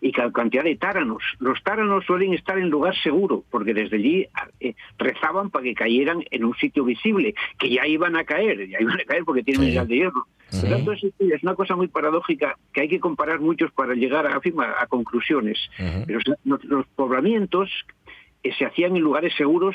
[0.00, 1.22] y ca- cantidad de táranos.
[1.40, 4.26] Los táranos suelen estar en lugar seguro, porque desde allí
[4.60, 8.78] eh, rezaban para que cayeran en un sitio visible, que ya iban a caer, ya
[8.80, 10.26] iban a caer porque tienen mineral de hierro.
[10.60, 14.24] Por tanto, es, es una cosa muy paradójica que hay que comparar muchos para llegar
[14.26, 15.58] a, afirma- a conclusiones.
[16.06, 17.68] Pero los, los poblamientos
[18.44, 19.74] eh, se hacían en lugares seguros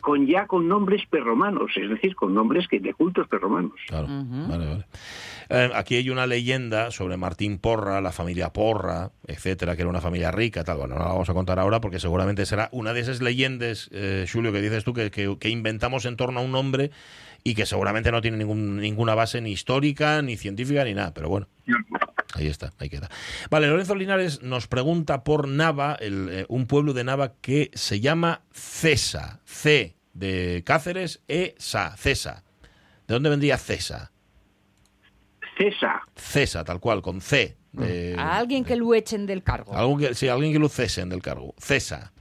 [0.00, 3.72] con ya con nombres perromanos, es decir, con nombres que de cultos perromanos.
[3.88, 4.84] Claro, vale, vale.
[5.48, 10.00] Eh, aquí hay una leyenda sobre Martín Porra, la familia Porra, etcétera, que era una
[10.00, 10.78] familia rica, tal.
[10.78, 14.26] Bueno, no la vamos a contar ahora porque seguramente será una de esas leyendas, eh,
[14.30, 16.90] Julio, que dices tú, que, que- que inventamos en torno a un nombre
[17.44, 21.14] y que seguramente no tiene ningún- ninguna base ni histórica, ni científica, ni nada.
[21.14, 21.46] Pero bueno,
[22.36, 23.08] ahí está, ahí queda.
[23.50, 28.00] Vale, Lorenzo Linares nos pregunta por Nava, el, eh, un pueblo de Nava que se
[28.00, 29.40] llama Cesa.
[29.44, 32.44] C de Cáceres, E, Sa, Cesa.
[33.06, 34.12] ¿De dónde vendría Cesa?
[35.58, 36.02] Cesa.
[36.14, 37.56] Cesa, tal cual, con C.
[37.72, 39.74] de- A alguien que lo echen del cargo.
[39.74, 41.54] algún que, sí, alguien que lo cesen del cargo.
[41.58, 42.12] Cesa.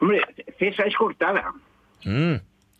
[0.00, 0.20] Hombre,
[0.58, 1.52] Cesa es cortada.
[2.04, 2.34] Mm,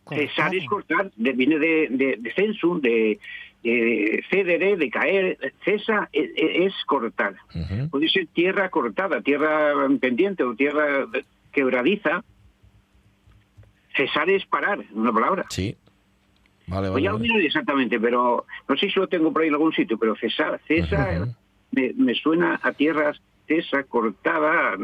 [0.09, 3.19] Cesar es cortar, de- viene de, de, de censum, de,
[3.63, 5.39] de cedere, de caer.
[5.65, 7.35] Cesa es, es cortar.
[7.91, 11.07] Puede ser tierra cortada, tierra pendiente o tierra
[11.53, 12.25] quebradiza.
[13.97, 15.47] Cesar es parar, una palabra.
[15.51, 15.77] Sí.
[16.67, 17.05] Vale, Pues vale.
[17.05, 17.47] ya vale.
[17.47, 21.27] exactamente, pero no sé si lo tengo por ahí en algún sitio, pero César, César
[21.73, 24.77] me, me suena a tierras César cortada.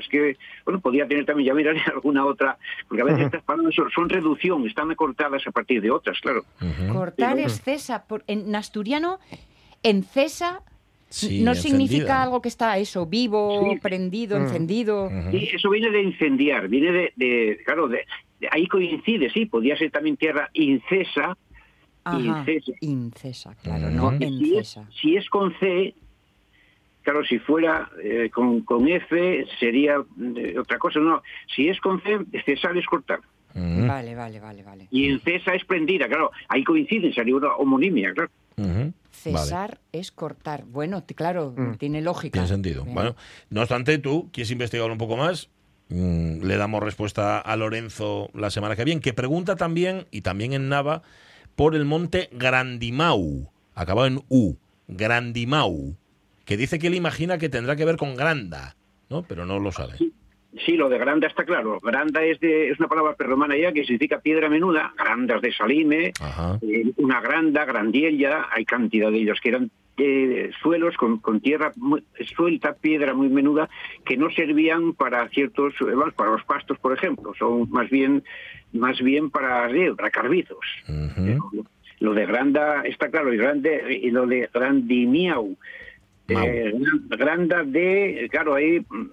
[0.00, 2.58] Es que, bueno, podía tener también, ya miraré alguna otra,
[2.88, 6.44] porque a veces estas palabras son, son reducción, están cortadas a partir de otras, claro.
[6.92, 8.04] Cortar es cesa.
[8.04, 9.18] Por- en asturiano,
[9.82, 10.62] en cesa
[11.08, 11.62] Sí, no encendida.
[11.88, 13.78] significa algo que está eso, vivo, Sí.
[13.80, 14.42] prendido, Mm.
[14.42, 15.10] encendido.
[15.32, 18.04] Sí, eso viene de incendiar, viene de, de- claro, de,
[18.38, 21.36] de- ahí coincide, sí, podía ser también tierra incesa,
[22.04, 22.72] Ajá, incesa.
[22.80, 24.88] incesa, claro, no Si es, encesa.
[25.00, 25.94] si es con C,
[27.10, 29.96] claro, si fuera eh, con, con F sería
[30.36, 31.22] eh, otra cosa, no.
[31.54, 33.20] Si es con C, cesar es cortar.
[33.52, 34.86] Vale, vale, vale, vale.
[34.90, 36.30] Y en cesa es prendida, claro.
[36.48, 38.30] Ahí coinciden, sería una homonimia, claro.
[39.10, 40.64] Cesar es cortar.
[40.66, 42.32] Bueno, claro, tiene lógica.
[42.34, 42.84] Tiene sentido.
[42.84, 42.94] Bien.
[42.94, 43.16] Bueno,
[43.48, 45.50] no obstante, tú quieres investigar un poco más.
[45.88, 50.52] Mm, le damos respuesta a Lorenzo la semana que viene, que pregunta también, y también
[50.52, 51.02] en Nava,
[51.56, 54.54] por el monte Grandimau, acabado en U,
[54.86, 55.96] Grandimau,
[56.50, 58.74] que dice que él imagina que tendrá que ver con Granda,
[59.08, 59.22] ¿no?
[59.22, 59.92] Pero no lo sabe.
[60.66, 61.78] Sí, lo de granda está claro.
[61.80, 64.92] Granda es, de, es una palabra perromana ya que significa piedra menuda.
[64.98, 66.06] Grandas de Salime,
[66.62, 71.70] eh, una granda, grandiella, hay cantidad de ellos que eran eh, suelos con, con tierra
[71.76, 72.02] muy-
[72.34, 73.70] suelta, piedra muy menuda,
[74.04, 77.32] que no servían para ciertos, eh, para los pastos, por ejemplo.
[77.38, 78.24] Son más bien,
[78.72, 80.66] más bien para, eh, para carbizos.
[82.00, 85.56] Lo de granda está claro, y, grande, y lo de grandimiau.
[86.30, 86.72] Eh,
[87.08, 89.08] granda de, claro, ahí, mm,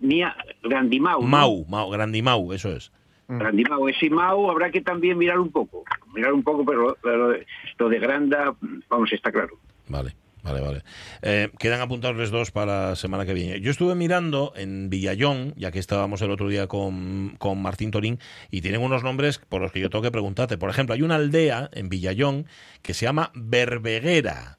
[0.00, 1.22] mia, grandimau.
[1.22, 1.28] ¿no?
[1.28, 2.92] Mau, Mau, Grandimau, eso es.
[3.28, 7.34] Grandimau, ese Mau habrá que también mirar un poco, mirar un poco, pero, pero
[7.78, 8.54] lo, de, Granda,
[8.88, 9.58] vamos, está claro.
[9.88, 10.82] Vale, vale, vale.
[11.22, 13.60] Eh, quedan apuntados los dos para la semana que viene.
[13.60, 18.20] Yo estuve mirando en Villallón, ya que estábamos el otro día con, con Martín Torín,
[18.50, 20.56] y tienen unos nombres por los que yo tengo que preguntarte.
[20.56, 22.46] Por ejemplo, hay una aldea en Villallón
[22.82, 24.58] que se llama Berbeguera.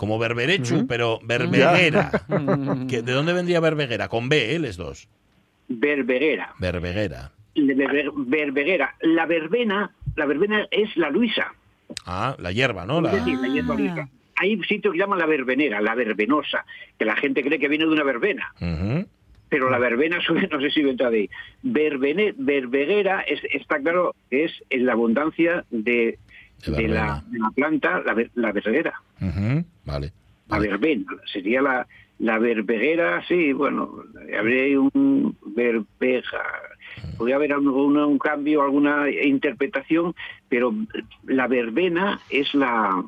[0.00, 2.10] Como Berberechu, pero Berbeguera.
[2.88, 4.08] ¿De dónde vendría Berbeguera?
[4.08, 4.58] Con B, ¿eh?
[4.58, 5.06] Les dos.
[5.68, 6.54] Berbeguera.
[6.58, 7.32] Berbeguera.
[7.54, 8.94] Le- Berbe- Berbeguera.
[9.02, 11.52] La verbena, la verbena es la Luisa.
[12.06, 13.06] Ah, la hierba, ¿no?
[13.06, 14.08] Es decir, la hierba vieja.
[14.36, 16.64] Hay sitios que llaman la verbenera, la verbenosa,
[16.98, 18.54] que la gente cree que viene de una verbena.
[19.50, 20.18] Pero la verbena,
[20.50, 21.30] no sé si vendrá de ahí.
[21.62, 26.18] Verbene, verbeguera es, está claro que es en la abundancia de,
[26.66, 28.94] De de la, de la planta, la, la verbeguera.
[29.20, 30.12] Ujú, Vale.
[30.48, 31.86] La verbena, sería la,
[32.18, 34.02] la verbeguera, sí, bueno,
[34.38, 36.44] habría un verbega.
[37.16, 40.14] Podría haber algún un cambio, alguna interpretación,
[40.48, 40.74] pero
[41.24, 43.04] la verbena es la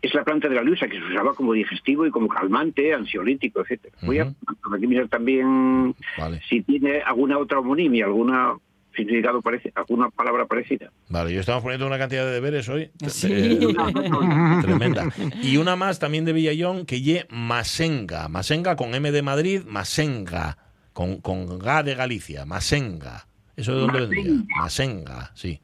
[0.00, 3.60] es la planta de la luisa que se usaba como digestivo y como calmante, ansiolítico,
[3.60, 3.96] etcétera.
[4.02, 4.32] Voy a,
[4.80, 6.40] mirar también Vale.
[6.48, 8.54] si tiene alguna otra homonimia, alguna
[8.94, 10.90] significado parece, alguna palabra parecida.
[11.08, 12.90] Vale, yo estamos poniendo una cantidad de deberes hoy.
[13.08, 13.28] Sí.
[13.30, 13.58] eh,
[14.62, 15.08] tremenda.
[15.42, 18.28] Y una más también de Villallón que ye Masenga.
[18.28, 20.58] Masenga con M de Madrid, Masenga.
[20.92, 23.26] Con, con G de Galicia, Masenga.
[23.56, 24.22] ¿Eso de dónde Masenga.
[24.22, 24.56] vendría?
[24.56, 25.60] Masenga, sí.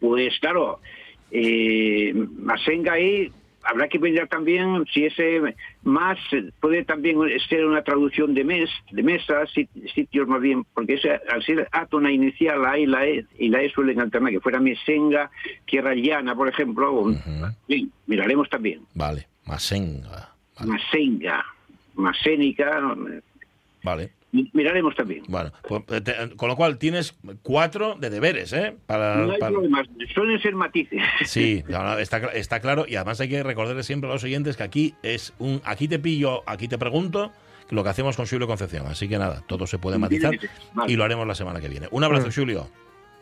[0.00, 0.80] Pues claro,
[1.30, 3.30] eh, Masenga ahí
[3.64, 6.18] habrá que mirar también si ese más
[6.60, 11.12] puede también ser una traducción de mes, de mesa, sit- sitios más bien, porque ese,
[11.30, 14.40] al ser átona inicial, la A y la E, y la E suelen alternar, que
[14.40, 15.30] fuera Mesenga,
[15.66, 17.12] Tierra Llana, por ejemplo.
[17.68, 18.80] Sí, miraremos también.
[18.94, 20.30] Vale, Masenga.
[20.58, 20.70] Vale.
[20.72, 21.44] Masenga,
[21.94, 22.80] Masénica,
[23.82, 24.10] vale.
[24.52, 25.22] Miraremos también.
[25.28, 28.74] Bueno, pues, eh, te- con lo cual tienes cuatro de deberes, ¿eh?
[28.86, 31.02] Para, No hay para- problemas, suelen ser matices.
[31.24, 34.62] Sí, no, está, está claro y además hay que recordarles siempre a los oyentes que
[34.62, 37.30] aquí es un aquí te pillo, aquí te pregunto
[37.70, 38.86] lo que hacemos con Julio Concepción.
[38.86, 40.34] Así que nada, todo se puede matizar
[40.74, 40.92] Vale.
[40.92, 41.88] y lo haremos la semana que viene.
[41.90, 42.68] Un abrazo, Julio.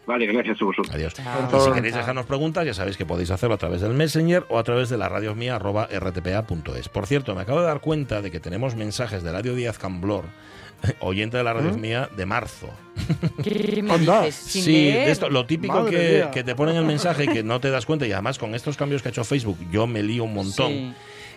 [0.06, 0.92] Vale, gracias a vosotros.
[0.92, 1.14] Adiós.
[1.14, 1.48] Chao.
[1.56, 4.58] Y si queréis dejarnos preguntas, ya sabéis que podéis hacerlo a través del Messenger o
[4.58, 6.88] a través de la radio mía arroba rtpa.es.
[6.88, 10.24] Por cierto, me acabo de dar cuenta de que tenemos mensajes de Radio Díaz Camblor,
[11.00, 12.68] oyente de la radio mía, de marzo.
[13.42, 14.22] ¿Qué me Anda.
[14.22, 14.34] dices?
[14.52, 15.06] Sin Sí, leer.
[15.06, 18.06] de esto, lo típico que, te ponen el mensaje y que no te das cuenta,
[18.06, 20.68] y además con estos cambios que ha hecho Facebook, yo me lío un montón.
[20.72, 20.92] Sí.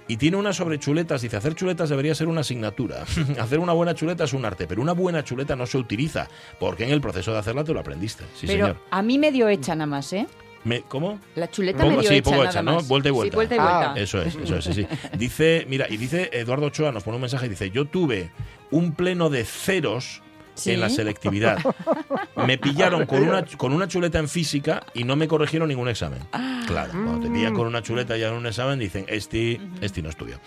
[0.10, 3.03] Y tiene una sobre chuletas, dice, hacer chuletas debería ser una asignatura.
[3.39, 6.27] hacer una buena chuleta es un arte, pero una buena chuleta no se utiliza,
[6.60, 8.25] porque en el proceso de hacerla te lo aprendiste.
[8.36, 8.82] Sí, Pero señor.
[8.91, 10.27] a mí medio hecha nada más, ¿eh?
[10.63, 11.19] Me- ¿Cómo?
[11.36, 12.76] La chuleta Pongo- medio sí, hecha pongo nada hecha, ¿no?
[12.76, 12.88] más.
[12.88, 13.32] Vuelta y vuelta.
[13.32, 13.93] Sí, vuelta y vuelta.
[13.97, 14.88] Eso es, eso es, sí, sí.
[15.17, 18.32] Dice, mira, y dice Eduardo Ochoa, nos pone un mensaje y dice, yo tuve
[18.71, 20.21] un pleno de ceros
[20.56, 20.69] Sí.
[20.71, 21.58] en la selectividad.
[22.45, 26.19] Me pillaron con una, con una chuleta en física y no me corrigieron ningún examen.
[26.67, 30.10] Claro, cuando te pillan con una chuleta ya en un examen dicen, este, este no
[30.10, 30.39] estudió.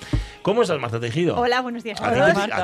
[0.42, 1.36] ¿Cómo estás, Marta Tejido?
[1.36, 2.12] Hola, buenos días ¿A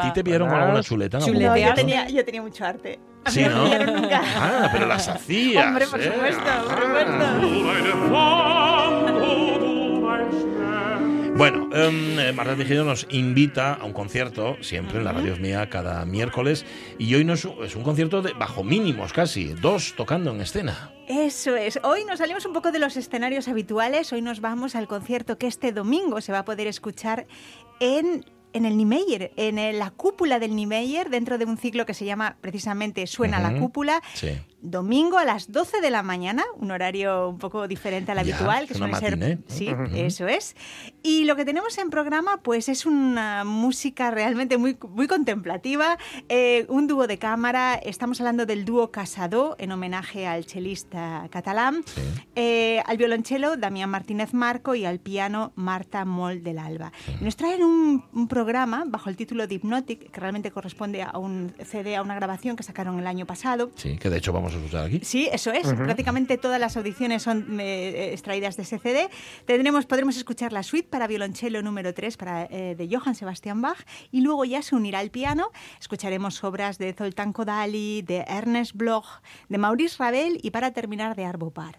[0.03, 0.67] ti, te, te pillaron con Buenas.
[0.69, 1.19] alguna chuleta?
[1.19, 3.01] algún No, yo tenía, yo tenía mucho arte.
[3.27, 3.65] Sí, no.
[4.13, 5.67] Ah, pero las hacías.
[5.67, 6.13] Hombre, por ¿eh?
[6.13, 7.39] supuesto, por Ah.
[7.41, 9.03] supuesto.
[11.35, 15.69] Bueno, em, eh, Marta Tejido nos invita a un concierto, siempre en la radio mía,
[15.71, 16.67] cada miércoles,
[16.99, 20.41] y hoy no es un, es un concierto de bajo mínimos casi, dos tocando en
[20.43, 20.93] escena.
[21.09, 21.81] Eso es.
[21.83, 24.13] Hoy nos salimos un poco de los escenarios habituales.
[24.13, 27.27] Hoy nos vamos al concierto que este domingo se va a poder escuchar
[27.81, 31.95] en, en el Niemeyer, en el- la cúpula del Niemeyer, dentro de un ciclo que
[31.95, 34.03] se llama precisamente Suena la cúpula.
[34.15, 34.31] Sí.
[34.63, 38.63] Domingo a las 12 de la mañana, un horario un poco diferente al Ya, habitual,
[38.65, 39.17] es que suele ser.
[39.19, 39.39] matiné.
[39.49, 39.85] Sí, Ujú.
[39.95, 40.55] eso es.
[41.03, 45.99] Y lo que tenemos en programa, pues es una música realmente muy, muy contemplativa,
[46.29, 47.75] eh, un dúo de cámara.
[47.75, 52.01] Estamos hablando del dúo Casado, en homenaje al chelista catalán, Sí.
[52.37, 56.93] eh, al violonchelo Damián Martínez Marco y al piano Marta Moll del Alba.
[57.21, 61.53] Nos traen un, un programa bajo el título de Hypnotic, que realmente corresponde a un
[61.65, 63.73] CD, a una grabación que sacaron el año pasado.
[63.75, 65.01] Sí, que de hecho vamos a escuchar aquí.
[65.03, 65.67] Sí, eso es.
[65.75, 69.09] Prácticamente todas las audiciones son eh, extraídas de ese CD.
[69.47, 73.79] Tendremos, podremos escuchar la suite para violonchelo número 3 para, eh, de Johann Sebastian Bach
[74.11, 75.51] y luego ya se unirá al piano.
[75.81, 81.25] Escucharemos obras de Zoltán Kodály, de Ernest Bloch, de Maurice Ravel y para terminar de
[81.25, 81.79] Arvo Part.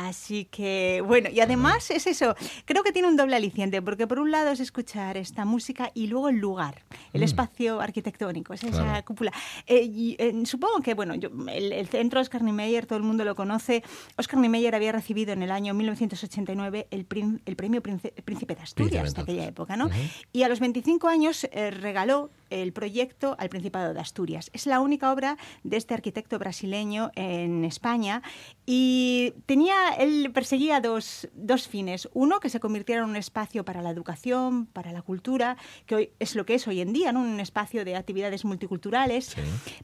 [0.00, 4.20] Así que, bueno, y además es eso, creo que tiene un doble aliciente, porque por
[4.20, 7.24] un lado es escuchar esta música y luego el lugar, el Mm.
[7.24, 9.04] espacio arquitectónico, es esa Claro.
[9.04, 9.32] cúpula.
[9.66, 13.24] Eh, y, eh, supongo que, bueno, yo- el, el centro Oscar Niemeyer, todo el mundo
[13.24, 13.82] lo conoce.
[14.16, 18.62] Oscar Niemeyer había recibido en el año 1989 el, prin- el premio Prince- Príncipe de
[18.62, 19.90] Asturias, Príncipe, de aquella época, ¿no?
[20.32, 24.48] Y a los 25 años eh, regaló el proyecto al Principado de Asturias.
[24.54, 28.22] Es la única obra de este arquitecto brasileño en España
[28.64, 32.08] y tenía, él perseguía dos, dos fines.
[32.12, 36.10] Uno, que se convirtiera en un espacio para la educación, para la cultura, que hoy
[36.18, 37.20] es lo que es hoy en día, ¿no?
[37.20, 39.34] un espacio de actividades multiculturales.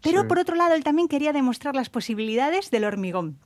[0.03, 0.29] Pero Sí.
[0.29, 3.39] por otro lado, él también quería demostrar las posibilidades del hormigón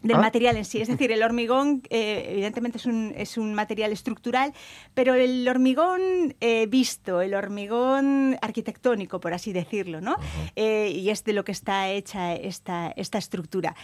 [0.00, 0.20] del Ah.
[0.20, 0.80] material en sí.
[0.80, 4.52] Es decir, el hormigón, eh, evidentemente, es un, es un material estructural,
[4.94, 10.14] pero el hormigón eh, visto, el hormigón arquitectónico, por así decirlo, ¿no?
[10.54, 13.74] Eh, y es de lo que está hecha esta, esta estructura.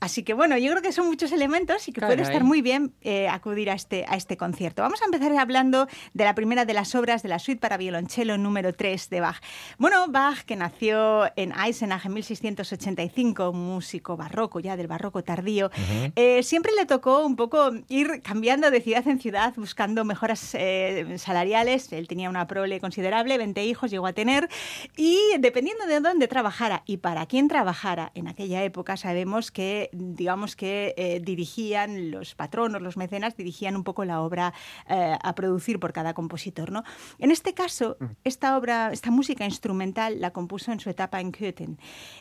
[0.00, 2.44] Así que bueno, yo creo que son muchos elementos y que Claro, puede estar ¿eh?
[2.44, 4.82] muy bien eh, acudir a este, a este concierto.
[4.82, 8.38] Vamos a empezar hablando de la primera de las obras de la suite para violonchelo
[8.38, 9.40] número 3 de Bach.
[9.78, 15.70] Bueno, Bach, que nació en Eisenach en 1685, músico barroco, ya del barroco tardío,
[16.16, 21.16] eh, siempre le tocó un poco ir cambiando de ciudad en ciudad, buscando mejoras eh,
[21.18, 21.92] salariales.
[21.92, 24.48] Él tenía una prole considerable, 20 hijos llegó a tener,
[24.96, 30.56] y dependiendo de dónde trabajara y para quién trabajara en aquella época, sabemos que, digamos
[30.56, 34.52] que eh, dirigían los patronos, los mecenas, dirigían un poco la obra
[34.88, 36.70] eh, a producir por cada compositor.
[36.70, 36.84] ¿no?
[37.18, 41.78] En este caso, esta obra, esta música instrumental la compuso en su etapa en Köthen.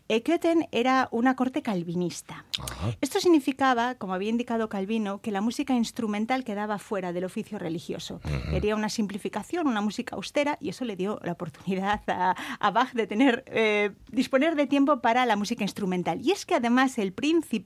[0.08, 2.46] Eh, Köthen era una corte calvinista.
[3.02, 8.20] Esto significaba, como había indicado Calvino, que la música instrumental quedaba fuera del oficio religioso.
[8.50, 12.94] Quería una simplificación, una música austera, y eso le dio la oportunidad a, a Bach
[12.94, 16.20] de tener, eh, disponer de tiempo para la música instrumental.
[16.22, 17.57] Y es que además el príncipe,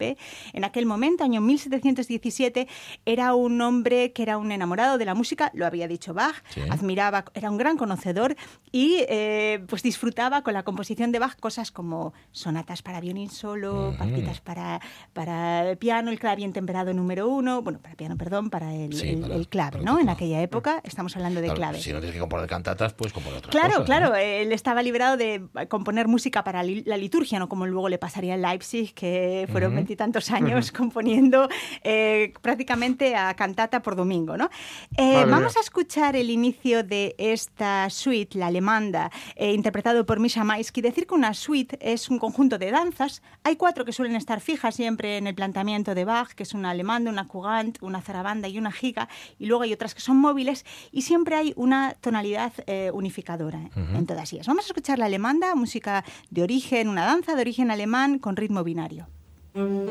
[0.53, 2.67] en aquel momento, año 1717,
[3.05, 6.61] era un hombre que era un enamorado de la música, lo había dicho Bach, Sí.
[6.69, 8.35] admiraba, era un gran conocedor
[8.71, 13.93] y eh, pues disfrutaba con la composición de Bach cosas como sonatas para violín solo,
[13.97, 14.79] partitas para,
[15.13, 19.09] para el piano, el clavín temperado número uno, bueno, para piano, perdón, para el, Sí,
[19.09, 19.99] el- para- el clave, ¿no?
[19.99, 21.79] En aquella época estamos hablando de Claro, clave.
[21.81, 23.85] Si no tienes que componer cantatas, pues componer otras Claro, cosas.
[23.85, 24.15] claro, ¿no?
[24.15, 28.41] él estaba liberado de componer música para la liturgia, no como luego le pasaría en
[28.41, 29.80] Leipzig, que fueron Ujú.
[29.81, 31.49] Veintitantos años componiendo
[31.83, 34.37] eh, prácticamente a cantata por domingo.
[34.37, 34.49] ¿no?
[34.97, 40.43] Eh, vamos a escuchar el inicio de esta suite, la alemanda, eh, interpretado por Misha
[40.43, 40.81] Maisky.
[40.81, 43.21] Decir que una suite es un conjunto de danzas.
[43.43, 46.69] Hay cuatro que suelen estar fijas siempre en el planteamiento de Bach, que es una
[46.71, 50.65] alemanda, una Kugant, una zarabanda y una giga, y luego hay otras que son móviles,
[50.91, 54.47] y siempre hay una tonalidad eh, unificadora en todas ellas.
[54.47, 58.63] Vamos a escuchar la alemanda, música de origen, una danza de origen alemán con ritmo
[58.63, 59.07] binario.
[59.53, 59.85] Son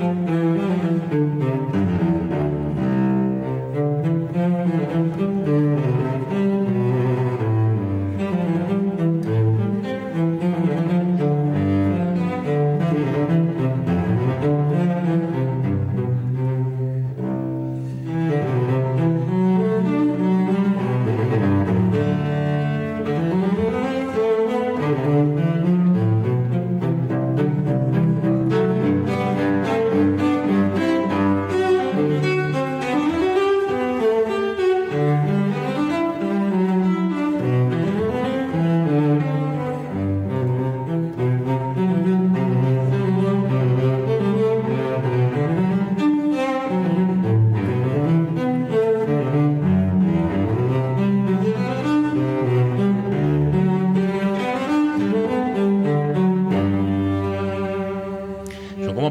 [0.00, 0.16] como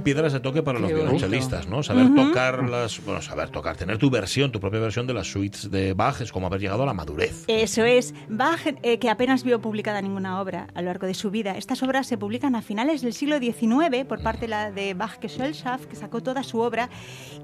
[0.06, 1.84] piedras de toque para los violonchelistas, ¿no?
[1.84, 3.04] Saber tocar las.
[3.04, 6.32] Bueno, saber tocar, tener tu versión, tu propia versión de las suites de Bach es
[6.32, 7.44] como haber llegado a la madurez.
[7.48, 8.14] Eso es.
[8.30, 11.58] Bach, eh, que apenas vio publicada ninguna obra a lo largo de su vida.
[11.58, 15.86] Estas obras se publican a finales del siglo XIX por parte la de Bach Gesellschaft,
[15.86, 16.90] que sacó toda su obra.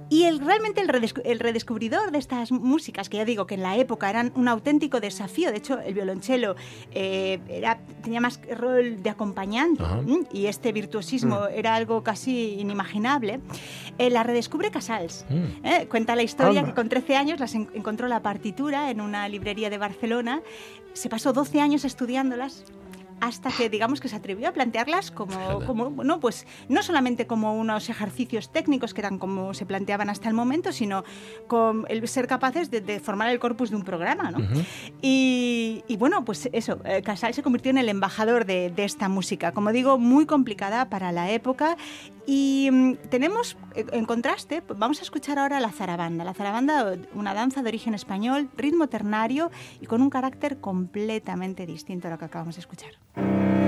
[0.09, 3.63] Y el, realmente el, redescu- el redescubridor de estas músicas, que ya digo que en
[3.63, 6.55] la época eran un auténtico desafío, de hecho el violonchelo
[6.91, 9.99] eh, era, tenía más rol de acompañante Ajá.
[9.99, 10.25] ¿m?
[10.33, 13.39] y este virtuosismo era algo casi inimaginable,
[13.97, 15.25] eh, la redescubre Casals.
[15.29, 15.65] Mm.
[15.65, 15.87] ¿eh?
[15.89, 19.69] Cuenta la historia que con 13 años las en- encontró la partitura en una librería
[19.69, 20.41] de Barcelona,
[20.93, 22.65] se pasó 12 años estudiándolas
[23.21, 27.55] hasta que digamos que se atrevió a plantearlas como, como bueno, pues no solamente como
[27.55, 31.03] unos ejercicios técnicos que eran como se planteaban hasta el momento, sino
[31.47, 34.39] con el ser capaces de, de formar el corpus de un programa, ¿no?
[34.39, 34.63] Ujú.
[35.01, 39.07] Y, y bueno, pues eso, eh, Casal se convirtió en el embajador de, de esta
[39.07, 41.77] música, como digo, muy complicada para la época.
[42.25, 46.23] Y mm, tenemos, eh, en contraste, pues vamos a escuchar ahora la zarabanda.
[46.23, 52.07] La zarabanda, una danza de origen español, ritmo ternario y con un carácter completamente distinto
[52.07, 52.91] a lo que acabamos de escuchar.
[53.15, 53.60] Thank you.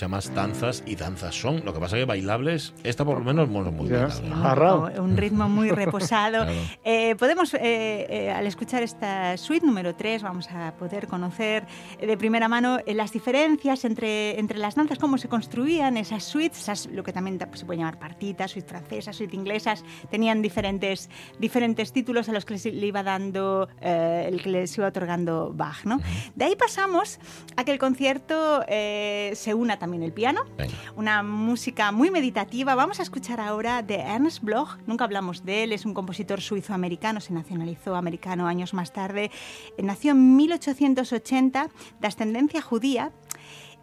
[0.00, 1.62] Se llama danzas y danzas son.
[1.62, 4.36] Lo que pasa que bailables, esta por lo menos bueno, muy bailable, ¿no?
[4.36, 4.90] Jarrao.
[4.98, 6.44] Un ritmo muy reposado.
[6.44, 6.52] Claro.
[6.82, 11.66] Eh, podemos, eh, eh, al escuchar esta suite número 3, vamos a poder conocer
[11.98, 16.24] eh, de primera mano eh, las diferencias entre, entre las danzas, cómo se construían esas
[16.24, 21.10] suites, esas, lo que también se puede llamar partitas, suite francesas, suite inglesas, tenían diferentes,
[21.38, 25.84] diferentes títulos a los que le iba dando, eh, el que les iba otorgando Bach.
[25.84, 26.00] ¿no?
[26.34, 27.18] De ahí pasamos
[27.56, 30.72] a que el concierto eh, se una también el piano, Venga.
[30.96, 32.74] una música muy meditativa.
[32.74, 34.78] Vamos a escuchar ahora de Ernst Bloch.
[34.86, 39.30] Nunca hablamos de él, es un compositor suizo-americano, se nacionalizó americano años más tarde.
[39.78, 41.68] Nació en 1880,
[42.00, 43.12] de ascendencia judía.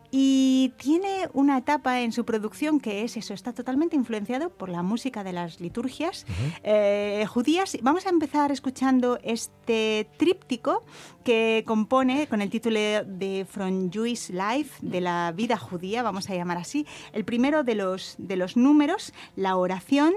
[0.10, 4.82] Y tiene una etapa en su producción que es eso, está totalmente influenciado por la
[4.82, 6.26] música de las liturgias
[6.64, 7.78] eh, judías.
[7.82, 10.84] Vamos a empezar escuchando este tríptico
[11.26, 16.36] que compone con el título de From Jewish Life, de la vida judía, vamos a
[16.36, 16.86] llamar así.
[17.12, 20.14] El primero de los, de los números, la oración,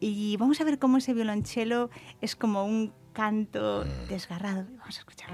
[0.00, 4.64] y vamos a ver cómo ese violonchelo es como un canto desgarrado.
[4.78, 5.28] Vamos a escuchar.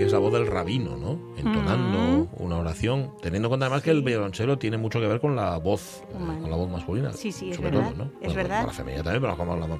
[0.00, 1.18] Que es la voz del rabino, ¿no?
[1.36, 5.36] Entonando una oración, teniendo en cuenta además que el violonchelo tiene mucho que ver con
[5.36, 7.12] la voz, eh, con la voz masculina.
[7.12, 8.10] Sí, sí, es sobre verdad, todo, ¿no?
[8.22, 8.60] es verdad.
[8.60, 9.78] Con la femenina también, pero como hablamos.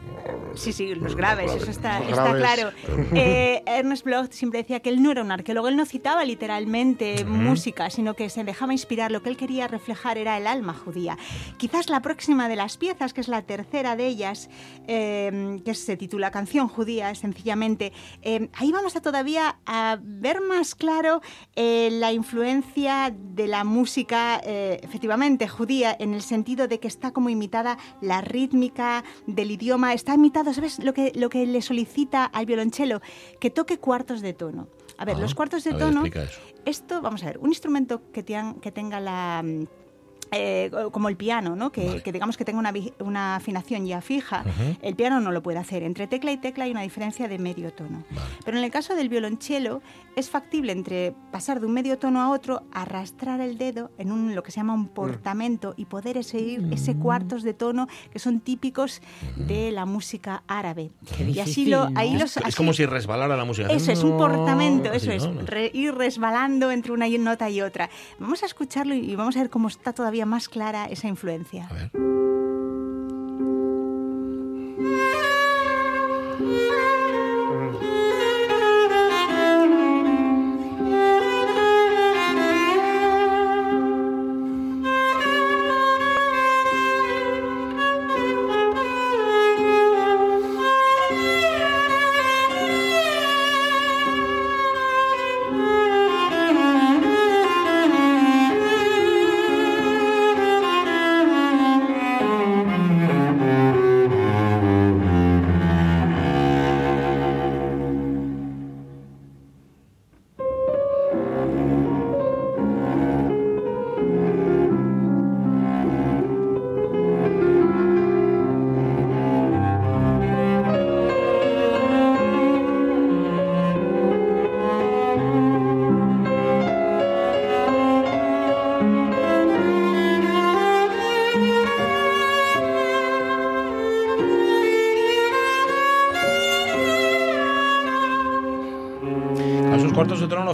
[0.56, 2.42] Sí, sí, los graves, eso está, Los está graves.
[2.42, 2.70] claro.
[3.14, 7.24] Eh, Ernest Bloch siempre decía que él no era un arqueólogo, él no citaba literalmente
[7.24, 9.10] música, sino que se dejaba inspirar.
[9.10, 11.16] Lo que él quería reflejar era el alma judía.
[11.56, 14.50] Quizás la próxima de las piezas, que es la tercera de ellas,
[14.86, 20.74] eh, que se titula Canción judía, sencillamente, eh, ahí vamos a todavía a ver más
[20.74, 21.20] claro
[21.56, 27.12] eh, la influencia de la música, eh, efectivamente, judía, en el sentido de que está
[27.12, 32.24] como imitada la rítmica del idioma, está imitado, ¿sabes lo que, lo que le solicita
[32.24, 33.00] al violonchelo?
[33.38, 34.68] Que toque cuartos de tono.
[34.98, 36.02] A ver, Ah, los cuartos de tono,
[36.64, 39.42] esto, vamos a ver, un instrumento que, que tenga la...
[40.30, 41.70] mm, eh, como el piano, ¿no?
[41.72, 42.02] que, Vale.
[42.02, 44.76] que digamos que tenga una, una afinación ya fija, Ujú.
[44.82, 45.82] el piano no lo puede hacer.
[45.82, 48.04] Entre tecla y tecla hay una diferencia de medio tono.
[48.10, 48.28] Vale.
[48.44, 49.82] Pero en el caso del violonchelo
[50.16, 54.34] es factible entre pasar de un medio tono a otro, arrastrar el dedo en un,
[54.34, 58.40] lo que se llama un portamento y poder seguir ese cuartos de tono que son
[58.40, 59.00] típicos
[59.36, 60.90] de la música árabe.
[61.16, 61.98] Qué y así difícil, lo, ¿no?
[61.98, 63.68] ahí Es, los, es así- como si resbalara la música.
[63.68, 65.42] eso es un portamento, así, eso es, ¿no?
[65.42, 67.88] re- ir resbalando entre una nota y otra.
[68.18, 71.68] Vamos a escucharlo y vamos a ver cómo está todavía más clara esa influencia.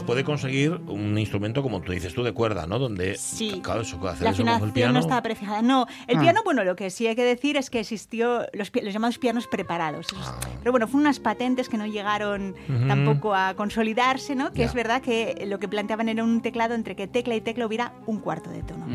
[0.06, 2.78] Puede conseguir un instrumento, como tú dices tú, de cuerda, ¿no?
[2.78, 3.60] Donde, Sí.
[3.62, 4.92] claro, eso, hacer La eso con el piano...
[4.94, 5.62] no estaba prefijada.
[5.62, 6.20] No, el Ah.
[6.20, 9.46] piano, bueno, lo que sí hay que decir es que existió los, los llamados pianos
[9.46, 10.06] preparados.
[10.06, 12.84] Esos- Pero bueno, fueron unas patentes que no llegaron Ah.
[12.88, 14.52] Tampoco a consolidarse, ¿no?
[14.52, 14.66] Que Ya.
[14.66, 17.92] es verdad que lo que planteaban era un teclado entre que tecla y tecla hubiera
[18.06, 18.86] un cuarto de tono.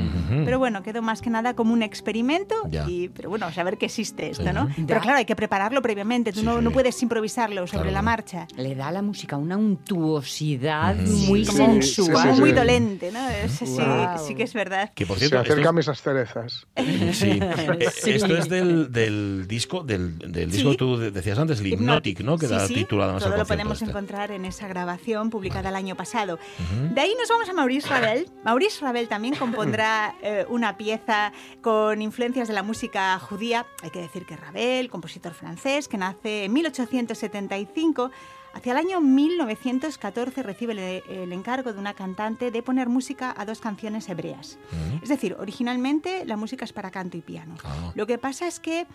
[0.46, 2.86] Pero bueno, quedó más que nada como un experimento Ya.
[2.88, 4.50] y, pero bueno, saber que existe esto, Sí.
[4.54, 4.68] ¿no?
[4.70, 4.76] Ya.
[4.88, 7.92] Pero claro, hay que prepararlo previamente, tú no, no puedes improvisarlo sobre Claro.
[7.94, 8.48] la marcha.
[8.56, 12.40] Le da a la música una untuosidad muy sensual.
[12.40, 13.20] muy dolente, ¿no?
[13.48, 14.18] Sí, Guau.
[14.28, 14.92] sí que es verdad.
[14.96, 16.68] Que por Se cierto, esto acercan esas cerezas.
[17.14, 17.40] Sí.
[17.52, 18.12] Eh, Sí.
[18.12, 20.76] Esto es del, del disco, del, del disco Sí.
[20.76, 22.38] que tú de- decías antes, el Hypnotic, ¿no?
[22.38, 23.90] Que Sí, da sí, título además todo lo podemos este.
[23.90, 26.36] encontrar en esa grabación publicada el año pasado.
[26.36, 26.94] Ujú.
[26.94, 28.28] De ahí nos vamos a Maurice Ravel.
[28.44, 33.66] Maurice Ravel también compondrá eh, una pieza con influencias de la música judía.
[33.82, 38.12] Hay que decir que Ravel, compositor francés, que nace en 1875,
[38.54, 43.46] hacia el año 1914 recibe el, el encargo de una cantante de poner música a
[43.46, 44.58] dos canciones hebreas.
[45.02, 47.56] Es decir, originalmente la música es para canto y piano.
[47.64, 47.92] Ah.
[47.96, 48.88] Lo que pasa es que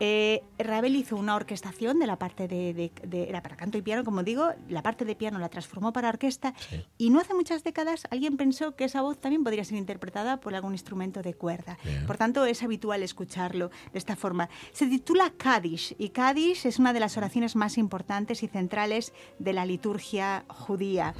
[0.00, 3.82] eh, Ravel hizo una orquestación de la parte de, de- de- Era para canto y
[3.82, 6.54] piano, como digo, la parte de piano la transformó para orquesta
[6.98, 10.54] y no hace muchas décadas alguien pensó que esa voz también podría ser interpretada por
[10.54, 11.78] algún instrumento de cuerda.
[11.84, 12.06] Bien.
[12.06, 14.48] Por tanto, es habitual escucharlo de esta forma.
[14.72, 19.52] Se titula Kadish y Kadish es una de las oraciones más importantes y centrales de
[19.52, 21.14] la liturgia judía.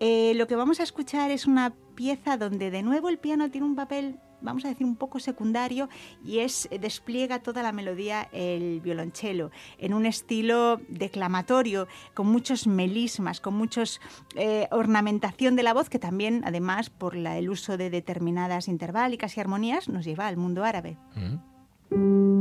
[0.00, 3.66] Eh, lo que vamos a escuchar es una pieza donde de nuevo el piano tiene
[3.66, 5.88] un papel, vamos a decir, un poco secundario
[6.24, 12.66] y es eh, despliega toda la melodía el violonchelo en un estilo declamatorio con muchos
[12.66, 14.00] melismas, con muchos
[14.36, 19.40] eh, ornamentación de la voz que también, además, por el uso de determinadas interválicas y
[19.40, 20.96] armonías, nos lleva al mundo árabe.
[21.90, 22.33] Fíjate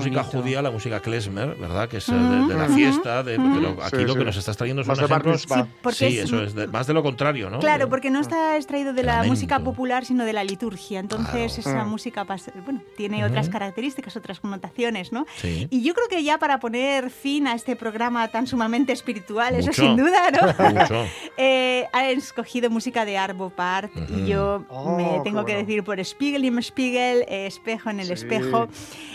[0.00, 1.88] música judía la música klezmer, ¿verdad?
[1.88, 4.26] Que es eh, de, de la fiesta, de, pero aquí Sí, lo que sí.
[4.26, 5.46] nos estás trayendo son Más de ejemplos.
[5.48, 5.66] mitzvah.
[5.92, 7.58] Sí, es- eso es de- más de lo contrario, ¿no?
[7.60, 9.32] Claro, porque no está extraído de la Lamento.
[9.34, 11.00] música popular, sino de la liturgia.
[11.00, 11.90] Entonces, esa Mm.
[11.90, 12.24] música
[12.64, 15.26] bueno, tiene otras características, otras connotaciones, ¿no?
[15.36, 15.66] Sí.
[15.70, 19.72] Y yo creo que ya para poner fin a este programa tan sumamente espiritual, eso
[19.72, 20.70] sin duda, ¿no?
[20.70, 21.04] Mucho.
[21.42, 25.66] Eh, ha escogido música de Arvo Part y yo Oh, me tengo que bueno.
[25.66, 28.12] decir por Spiegel im Spiegel, eh, Espejo en el Sí.
[28.12, 28.68] Espejo,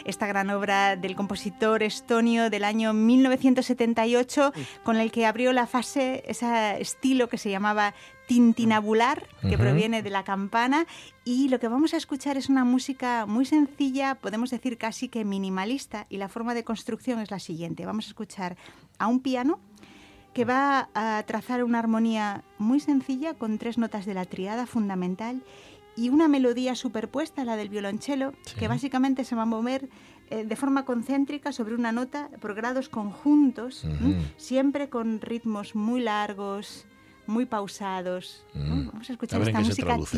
[0.06, 4.54] esta gran obra del compositor estonio del año 1978
[4.84, 7.94] con el que abrió la fase, ese estilo que se llamaba
[8.28, 10.86] tintinabular, que proviene de la campana.
[11.24, 15.26] Y lo que vamos a escuchar es una música muy sencilla, podemos decir casi que
[15.26, 17.86] minimalista y la forma de construcción es la siguiente.
[17.86, 18.58] Vamos a escuchar
[18.98, 19.60] a un piano
[20.34, 25.42] que va a trazar una armonía muy sencilla con tres notas de la triada fundamental
[25.96, 29.88] y una melodía superpuesta a la del violonchelo que básicamente se va a mover
[30.30, 33.86] eh, de forma concéntrica sobre una nota por grados conjuntos,
[34.38, 36.86] siempre con ritmos muy largos,
[37.28, 38.46] muy pausados.
[38.54, 40.18] Vamos a escuchar esta música eso.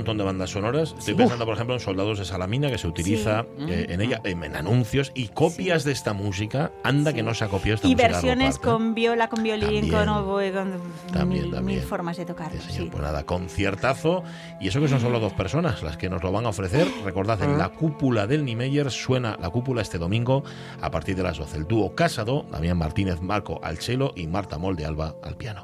[0.00, 0.94] Montón de bandas sonoras.
[0.98, 4.42] Estoy pensando, por ejemplo, en Soldados de Salamina, que se utiliza eh, en ella, en,
[4.44, 6.72] en anuncios, y copias de esta música.
[6.84, 8.08] Anda que no se ha copiado esta Y música.
[8.08, 8.70] versiones Park, ¿eh?
[8.70, 9.90] con viola, con violín, También.
[9.90, 10.72] con oboe, con
[11.12, 11.78] También, mil, también.
[11.80, 12.50] mil formas de tocar.
[12.68, 12.88] sí.
[12.90, 14.22] Pues nada, conciertazo.
[14.60, 16.86] Y eso que son solo dos personas las que nos lo van a ofrecer.
[17.04, 20.44] Recordad, en la cúpula del Niemeyer suena la cúpula este domingo
[20.80, 21.56] a partir de las 12.
[21.58, 25.58] El dúo Casado, Damián Martínez Marco al cello y Marta Molde Alba al piano.